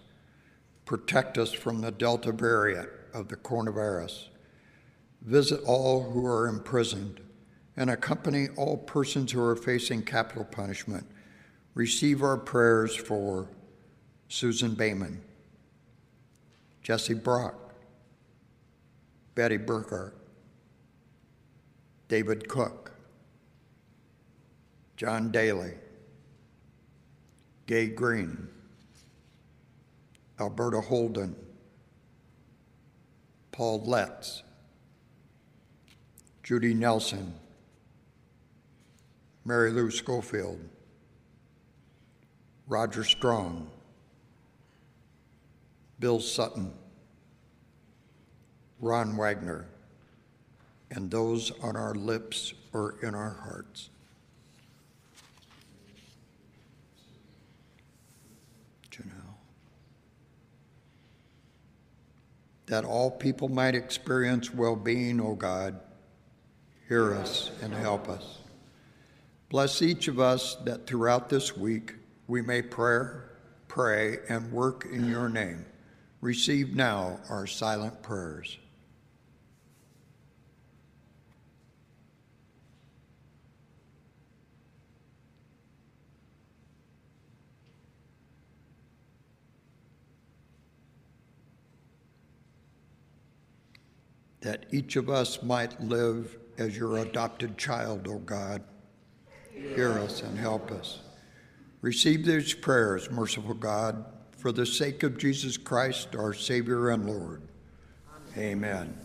Protect 0.85 1.37
us 1.37 1.53
from 1.53 1.81
the 1.81 1.91
Delta 1.91 2.33
variant 2.33 2.89
of 3.13 3.29
the 3.29 3.37
coronavirus. 3.37 4.29
Visit 5.23 5.61
all 5.67 6.11
who 6.13 6.25
are 6.25 6.47
imprisoned 6.47 7.21
and 7.79 7.91
accompany 7.91 8.49
all 8.57 8.77
persons 8.77 9.31
who 9.31 9.41
are 9.41 9.55
facing 9.55 10.03
capital 10.03 10.45
punishment. 10.45 11.07
Receive 11.75 12.25
our 12.25 12.37
prayers 12.37 12.95
for 12.95 13.49
Susan 14.27 14.75
Bayman, 14.75 15.19
Jesse 16.83 17.15
Brock, 17.15 17.55
Betty 19.37 19.59
Burkhart, 19.59 20.15
David 22.09 22.49
Cook, 22.49 22.91
John 24.97 25.31
Daly, 25.31 25.75
Gay 27.67 27.87
Green, 27.87 28.49
Alberta 30.41 30.81
Holden, 30.81 31.37
Paul 33.53 33.85
Letts, 33.85 34.43
Judy 36.43 36.75
Nelson, 36.75 37.35
Mary 39.45 39.71
Lou 39.71 39.91
Schofield, 39.91 40.61
Roger 42.67 43.05
Strong, 43.05 43.71
Bill 45.99 46.21
Sutton, 46.21 46.73
Ron 48.81 49.17
Wagner, 49.17 49.67
and 50.91 51.11
those 51.11 51.51
on 51.63 51.77
our 51.77 51.95
lips 51.95 52.55
or 52.73 52.97
in 53.03 53.15
our 53.15 53.31
hearts. 53.31 53.91
Janelle. 58.91 59.35
That 62.67 62.85
all 62.85 63.11
people 63.11 63.49
might 63.49 63.75
experience 63.75 64.53
well 64.53 64.77
being, 64.77 65.21
O 65.21 65.35
God, 65.35 65.81
hear 66.89 67.15
us 67.15 67.51
and 67.63 67.73
help 67.73 68.09
us. 68.09 68.38
Bless 69.51 69.81
each 69.81 70.09
of 70.09 70.21
us 70.21 70.57
that 70.65 70.87
throughout 70.87 71.31
this 71.31 71.57
week 71.57 71.95
we 72.27 72.43
may 72.43 72.61
pray, 72.61 73.07
pray, 73.67 74.19
and 74.29 74.53
work 74.53 74.87
in 74.93 75.09
your 75.09 75.31
name. 75.31 75.65
Receive 76.21 76.77
now 76.77 77.19
our 77.31 77.47
silent 77.47 78.03
prayers. 78.03 78.59
That 94.41 94.67
each 94.71 94.97
of 94.97 95.09
us 95.09 95.43
might 95.43 95.81
live 95.81 96.37
as 96.59 96.77
your 96.77 96.99
adopted 96.99 97.57
child, 97.57 98.07
O 98.07 98.19
God. 98.19 98.63
Hear 99.59 99.93
us 99.99 100.23
and 100.23 100.39
help 100.39 100.71
us. 100.71 101.01
Receive 101.81 102.25
these 102.25 102.55
prayers, 102.55 103.11
merciful 103.11 103.55
God, 103.55 104.05
for 104.37 104.53
the 104.53 104.67
sake 104.67 105.03
of 105.03 105.19
Jesus 105.19 105.57
Christ, 105.57 106.15
our 106.17 106.33
Savior 106.33 106.91
and 106.91 107.07
Lord. 107.07 107.43
Amen. 108.37 108.97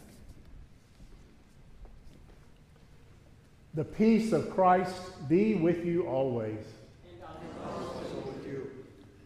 The 3.74 3.84
peace 3.84 4.34
of 4.34 4.52
Christ 4.52 5.28
be 5.28 5.56
with 5.56 5.84
you 5.84 6.08
always. 6.08 6.60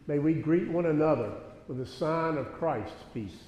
May 0.07 0.19
we 0.19 0.35
greet 0.35 0.69
one 0.69 0.85
another 0.85 1.33
with 1.67 1.79
the 1.79 1.85
sign 1.85 2.37
of 2.37 2.53
Christ's 2.53 3.03
peace. 3.13 3.43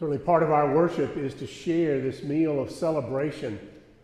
Certainly, 0.00 0.24
part 0.24 0.42
of 0.42 0.50
our 0.50 0.74
worship 0.74 1.18
is 1.18 1.34
to 1.34 1.46
share 1.46 2.00
this 2.00 2.22
meal 2.22 2.58
of 2.58 2.70
celebration 2.70 3.60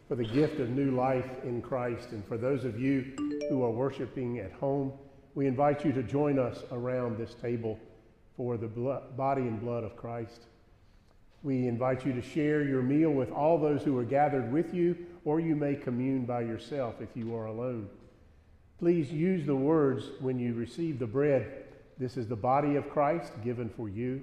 for 0.09 0.14
the 0.14 0.26
gift 0.26 0.61
of 0.61 0.68
new 0.68 0.90
life 0.90 1.42
in 1.42 1.62
Christ. 1.62 2.11
And 2.11 2.22
for 2.26 2.36
those 2.36 2.66
of 2.66 2.78
you 2.78 3.14
who 3.49 3.64
are 3.64 3.70
worshiping 3.70 4.40
at 4.40 4.53
home, 4.53 4.92
we 5.34 5.47
invite 5.47 5.86
you 5.86 5.94
to 5.94 6.03
join 6.03 6.38
us 6.38 6.64
around 6.70 7.16
this 7.16 7.32
table 7.40 7.80
for 8.36 8.59
the 8.59 8.66
blood, 8.66 9.16
body 9.16 9.40
and 9.40 9.59
blood 9.59 9.84
of 9.84 9.97
Christ. 9.97 10.42
We 11.42 11.66
invite 11.66 12.05
you 12.05 12.12
to 12.12 12.20
share 12.20 12.62
your 12.62 12.82
meal 12.82 13.12
with 13.12 13.32
all 13.32 13.57
those 13.57 13.82
who 13.82 13.97
are 13.97 14.05
gathered 14.05 14.53
with 14.53 14.74
you, 14.74 14.99
or 15.24 15.40
you 15.40 15.57
may 15.57 15.76
commune 15.76 16.26
by 16.26 16.42
yourself 16.42 16.97
if 17.01 17.09
you 17.14 17.34
are 17.34 17.47
alone. 17.47 17.88
Please 18.78 19.11
use 19.11 19.47
the 19.47 19.57
words 19.57 20.11
when 20.20 20.38
you 20.38 20.53
receive 20.53 20.99
the 20.99 21.07
bread. 21.07 21.64
This 21.97 22.18
is 22.18 22.28
the 22.28 22.36
body 22.36 22.76
of 22.76 22.90
Christ 22.90 23.32
given 23.42 23.70
for 23.70 23.88
you. 23.88 24.20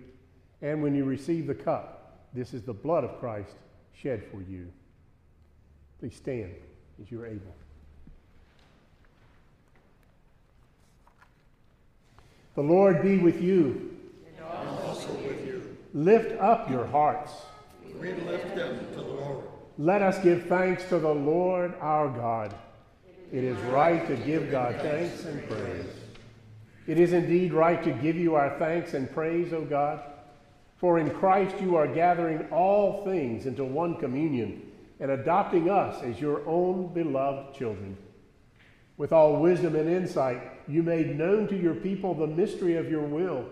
And 0.63 0.81
when 0.81 0.95
you 0.95 1.03
receive 1.03 1.45
the 1.45 1.53
cup, 1.53 2.29
this 2.33 2.53
is 2.53 2.63
the 2.63 2.73
blood 2.73 3.03
of 3.03 3.19
Christ 3.19 3.51
shed 3.93 4.23
for 4.31 4.41
you. 4.41 4.71
Please 5.99 6.15
stand 6.15 6.55
as 7.01 7.11
you 7.11 7.21
are 7.21 7.27
able. 7.27 7.53
The 12.55 12.61
Lord 12.61 13.03
be 13.03 13.17
with 13.17 13.41
you. 13.41 13.97
And 14.37 14.79
also 14.79 15.11
with 15.15 15.45
you. 15.45 15.77
Lift 15.93 16.39
up 16.39 16.69
your 16.69 16.85
hearts. 16.87 17.31
We 17.99 18.13
lift 18.13 18.55
them 18.55 18.87
to 18.93 18.95
the 18.95 19.01
Lord. 19.01 19.43
Let 19.77 20.01
us 20.01 20.17
give 20.23 20.45
thanks 20.45 20.85
to 20.85 20.97
the 20.97 21.13
Lord 21.13 21.73
our 21.81 22.07
God. 22.07 22.55
It 23.33 23.43
is 23.43 23.57
right 23.63 24.07
to 24.07 24.15
give 24.15 24.49
God 24.49 24.75
thanks 24.81 25.25
and 25.25 25.45
praise. 25.49 25.87
It 26.87 26.99
is 26.99 27.11
indeed 27.11 27.53
right 27.53 27.83
to 27.83 27.91
give 27.91 28.15
you 28.15 28.35
our 28.35 28.57
thanks 28.59 28.93
and 28.93 29.11
praise, 29.11 29.51
O 29.51 29.65
God. 29.65 30.01
For 30.77 30.99
in 30.99 31.09
Christ 31.11 31.55
you 31.61 31.75
are 31.75 31.87
gathering 31.87 32.47
all 32.51 33.03
things 33.05 33.45
into 33.45 33.63
one 33.63 33.95
communion 33.95 34.69
and 34.99 35.11
adopting 35.11 35.69
us 35.69 36.01
as 36.03 36.19
your 36.19 36.47
own 36.47 36.93
beloved 36.93 37.55
children. 37.55 37.97
With 38.97 39.11
all 39.11 39.41
wisdom 39.41 39.75
and 39.75 39.89
insight, 39.89 40.41
you 40.67 40.83
made 40.83 41.17
known 41.17 41.47
to 41.47 41.59
your 41.59 41.75
people 41.75 42.13
the 42.13 42.27
mystery 42.27 42.77
of 42.77 42.89
your 42.89 43.01
will. 43.01 43.45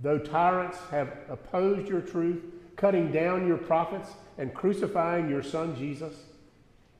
Though 0.00 0.18
tyrants 0.18 0.78
have 0.90 1.12
opposed 1.28 1.88
your 1.88 2.00
truth, 2.00 2.42
cutting 2.76 3.12
down 3.12 3.46
your 3.46 3.58
prophets 3.58 4.10
and 4.38 4.54
crucifying 4.54 5.28
your 5.28 5.42
Son 5.42 5.76
Jesus, 5.76 6.14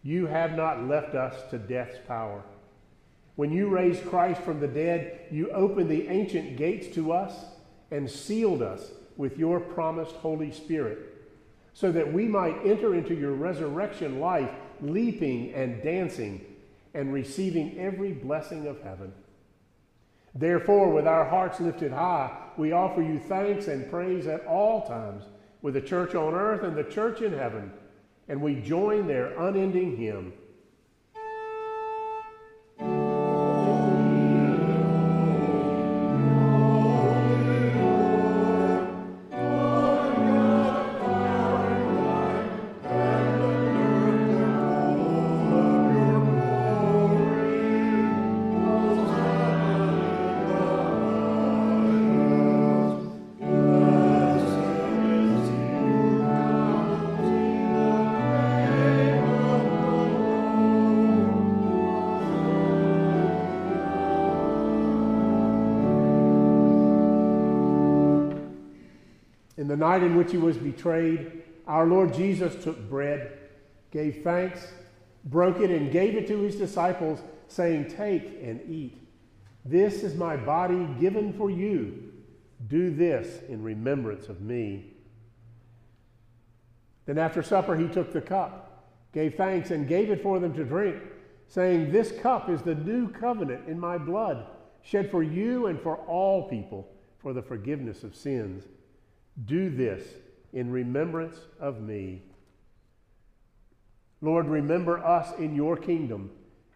you 0.03 0.27
have 0.27 0.55
not 0.55 0.87
left 0.87 1.15
us 1.15 1.35
to 1.51 1.59
death's 1.59 1.99
power. 2.07 2.43
When 3.37 3.53
you 3.53 3.69
raised 3.69 4.07
Christ 4.07 4.43
from 4.43 4.61
the 4.61 4.69
dead, 4.69 5.27
you 5.31 5.51
opened 5.51 5.91
the 5.91 6.09
ancient 6.09 6.57
gates 6.57 6.95
to 6.95 7.13
us 7.13 7.33
and 7.91 8.11
sealed 8.11 8.61
us 8.61 8.91
with 9.21 9.37
your 9.37 9.61
promised 9.61 10.15
Holy 10.17 10.51
Spirit, 10.51 10.99
so 11.75 11.93
that 11.93 12.11
we 12.11 12.27
might 12.27 12.57
enter 12.65 12.95
into 12.95 13.15
your 13.15 13.35
resurrection 13.35 14.19
life, 14.19 14.51
leaping 14.81 15.53
and 15.53 15.83
dancing 15.83 16.43
and 16.95 17.13
receiving 17.13 17.79
every 17.79 18.13
blessing 18.13 18.67
of 18.67 18.81
heaven. 18.81 19.13
Therefore, 20.35 20.91
with 20.91 21.07
our 21.07 21.27
hearts 21.27 21.61
lifted 21.61 21.93
high, 21.93 22.35
we 22.57 22.73
offer 22.73 23.03
you 23.03 23.19
thanks 23.19 23.67
and 23.69 23.91
praise 23.91 24.27
at 24.27 24.47
all 24.47 24.87
times, 24.87 25.25
with 25.61 25.75
the 25.75 25.83
church 25.83 26.15
on 26.15 26.33
earth 26.33 26.63
and 26.63 26.75
the 26.75 26.91
church 26.91 27.21
in 27.21 27.35
heaven, 27.35 27.71
and 28.27 28.41
we 28.41 28.55
join 28.55 29.07
their 29.07 29.39
unending 29.39 29.99
hymn. 29.99 30.33
Night 69.81 70.03
in 70.03 70.17
which 70.17 70.31
he 70.31 70.39
was 70.39 70.57
betrayed, 70.57 71.43
our 71.67 71.87
Lord 71.87 72.15
Jesus 72.15 72.63
took 72.63 72.89
bread, 72.89 73.39
gave 73.91 74.23
thanks, 74.23 74.69
broke 75.25 75.61
it, 75.61 75.71
and 75.71 75.91
gave 75.91 76.15
it 76.15 76.29
to 76.29 76.41
his 76.41 76.57
disciples, 76.57 77.21
saying, 77.49 77.91
Take 77.91 78.39
and 78.43 78.61
eat. 78.71 78.97
This 79.65 80.03
is 80.03 80.15
my 80.15 80.37
body 80.37 80.89
given 81.01 81.33
for 81.33 81.51
you. 81.51 82.13
Do 82.69 82.95
this 82.95 83.43
in 83.49 83.63
remembrance 83.63 84.29
of 84.29 84.41
me. 84.41 84.93
Then 87.07 87.19
after 87.19 87.43
supper, 87.43 87.77
he 87.77 87.89
took 87.89 88.13
the 88.13 88.21
cup, 88.21 88.87
gave 89.13 89.35
thanks, 89.35 89.71
and 89.71 89.89
gave 89.89 90.11
it 90.11 90.23
for 90.23 90.39
them 90.39 90.55
to 90.55 90.65
drink, 90.65 90.97
saying, 91.49 91.91
This 91.91 92.13
cup 92.21 92.49
is 92.49 92.63
the 92.63 92.75
new 92.75 93.09
covenant 93.09 93.69
in 93.69 93.81
my 93.81 93.99
blood, 93.99 94.47
shed 94.83 95.11
for 95.11 95.23
you 95.23 95.67
and 95.67 95.81
for 95.81 95.97
all 95.97 96.49
people 96.49 96.89
for 97.19 97.33
the 97.33 97.43
forgiveness 97.43 98.05
of 98.05 98.15
sins. 98.15 98.65
Do 99.47 99.71
this 99.71 100.03
in 100.53 100.71
remembrance 100.71 101.39
of 101.59 101.81
me. 101.81 102.23
Lord, 104.21 104.47
remember 104.47 104.99
us 104.99 105.33
in 105.39 105.55
your 105.55 105.77
kingdom 105.77 106.31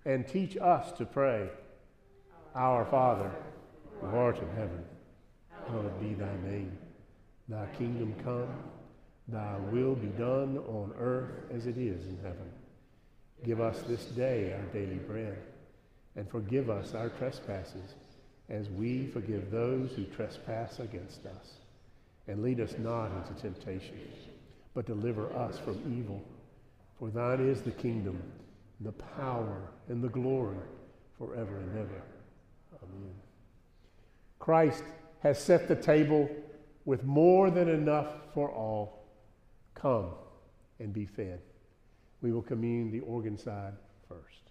and 0.05 0.27
teach 0.27 0.57
us 0.57 0.93
to 0.93 1.05
pray. 1.05 1.49
Our 2.55 2.85
Father, 2.87 3.31
who 4.01 4.07
art 4.17 4.39
in 4.39 4.49
heaven, 4.51 4.85
hallowed 5.69 6.01
be 6.01 6.15
thy 6.15 6.35
name. 6.49 6.79
Thy 7.49 7.67
kingdom 7.77 8.15
come, 8.25 8.49
thy 9.29 9.57
will 9.71 9.95
be 9.95 10.07
done 10.09 10.59
on 10.59 10.93
earth 10.99 11.33
as 11.53 11.67
it 11.67 11.77
is 11.77 12.07
in 12.07 12.19
heaven. 12.23 12.51
Give 13.45 13.61
us 13.61 13.83
this 13.83 14.05
day 14.07 14.55
our 14.55 14.73
daily 14.73 14.97
bread, 14.97 15.37
and 16.17 16.31
forgive 16.31 16.71
us 16.71 16.95
our 16.95 17.11
trespasses, 17.11 17.95
as 18.49 18.71
we 18.71 19.07
forgive 19.09 19.51
those 19.51 19.91
who 19.93 20.05
trespass 20.05 20.79
against 20.79 21.27
us. 21.27 21.53
And 22.27 22.43
lead 22.43 22.61
us 22.61 22.75
not 22.79 23.11
into 23.13 23.41
temptation, 23.41 23.99
but 24.73 24.87
deliver 24.87 25.33
us 25.37 25.59
from 25.59 25.81
evil. 25.99 26.23
For 26.99 27.11
thine 27.11 27.41
is 27.41 27.61
the 27.61 27.71
kingdom, 27.71 28.23
the 28.81 28.93
power, 28.93 29.71
and 29.89 30.03
the 30.03 30.09
glory 30.09 30.57
forever 31.19 31.57
and 31.59 31.79
ever. 31.79 32.03
Amen. 32.83 33.15
Christ 34.39 34.85
has 35.21 35.39
set 35.39 35.69
the 35.69 35.77
table 35.77 36.29
with 36.85 37.05
more 37.05 37.51
than 37.51 37.69
enough 37.69 38.09
for 38.33 38.51
all. 38.51 39.07
Come 39.75 40.11
and 40.79 40.93
be 40.93 41.07
fed. 41.07 41.41
We 42.21 42.33
will 42.33 42.43
commune 42.43 42.91
the 42.91 43.01
organ 43.01 43.37
side 43.39 43.75
first. 44.09 44.44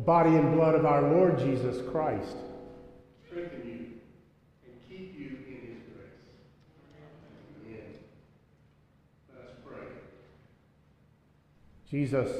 the 0.00 0.06
body 0.06 0.30
and 0.30 0.54
blood 0.54 0.74
of 0.74 0.86
our 0.86 1.02
Lord 1.02 1.38
Jesus 1.38 1.76
Christ. 1.90 2.36
Strengthen 3.26 3.68
you 3.68 3.86
and 4.64 4.74
keep 4.88 5.14
you 5.18 5.36
in 5.46 5.74
his 5.74 5.82
grace. 5.92 6.16
Amen. 7.66 7.98
Let 9.34 9.44
us 9.44 9.54
pray. 9.62 9.88
Jesus, 11.90 12.30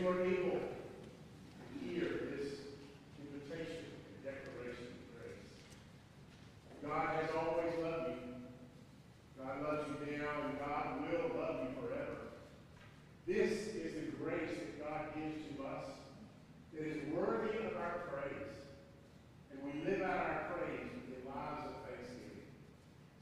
you 0.00 0.08
are 0.08 0.22
able 0.22 0.56
to 0.56 1.84
hear 1.84 2.08
this 2.32 2.56
invitation 3.20 3.84
and 3.84 4.24
declaration 4.24 4.88
of 4.96 5.04
grace. 5.12 5.52
God 6.80 7.20
has 7.20 7.28
always 7.36 7.74
loved 7.84 8.16
you. 8.16 8.32
God 9.36 9.60
loves 9.60 9.88
you 9.92 10.16
now, 10.16 10.48
and 10.48 10.58
God 10.58 11.04
will 11.04 11.36
love 11.38 11.68
you 11.68 11.76
forever. 11.76 12.32
This 13.26 13.52
is 13.76 13.92
the 13.92 14.16
grace 14.16 14.48
that 14.48 14.80
God 14.80 15.00
gives 15.12 15.44
to 15.52 15.64
us 15.68 15.84
that 16.72 16.86
is 16.86 17.12
worthy 17.12 17.58
of 17.58 17.76
our 17.76 18.08
praise. 18.08 18.56
And 19.52 19.60
we 19.60 19.84
live 19.84 20.00
out 20.00 20.16
our 20.16 20.56
praise 20.56 20.88
in 20.96 21.12
the 21.12 21.28
lives 21.28 21.60
of 21.68 21.76
thanksgiving. 21.84 22.48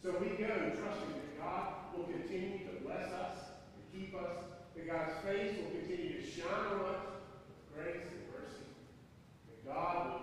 So 0.01 0.15
we 0.21 0.31
go 0.39 0.79
trusting 0.79 1.11
that 1.11 1.43
God 1.43 1.97
will 1.97 2.05
continue 2.05 2.59
to 2.71 2.87
bless 2.87 3.11
us 3.11 3.51
and 3.75 3.83
keep 3.91 4.15
us, 4.15 4.31
that 4.77 4.87
God's 4.87 5.19
face 5.27 5.59
will 5.59 5.71
continue 5.71 6.08
shine 6.39 6.71
on 6.71 6.87
us 6.87 7.03
grace 7.75 8.07
and 8.15 8.23
mercy. 8.31 8.71
that 9.47 9.67
God 9.67 10.18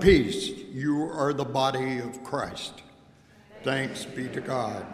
peace. 0.00 0.48
You 0.72 1.10
are 1.10 1.32
the 1.32 1.44
body 1.44 1.98
of 1.98 2.22
Christ. 2.24 2.82
Thanks 3.62 4.04
be 4.04 4.28
to 4.28 4.40
God. 4.40 4.86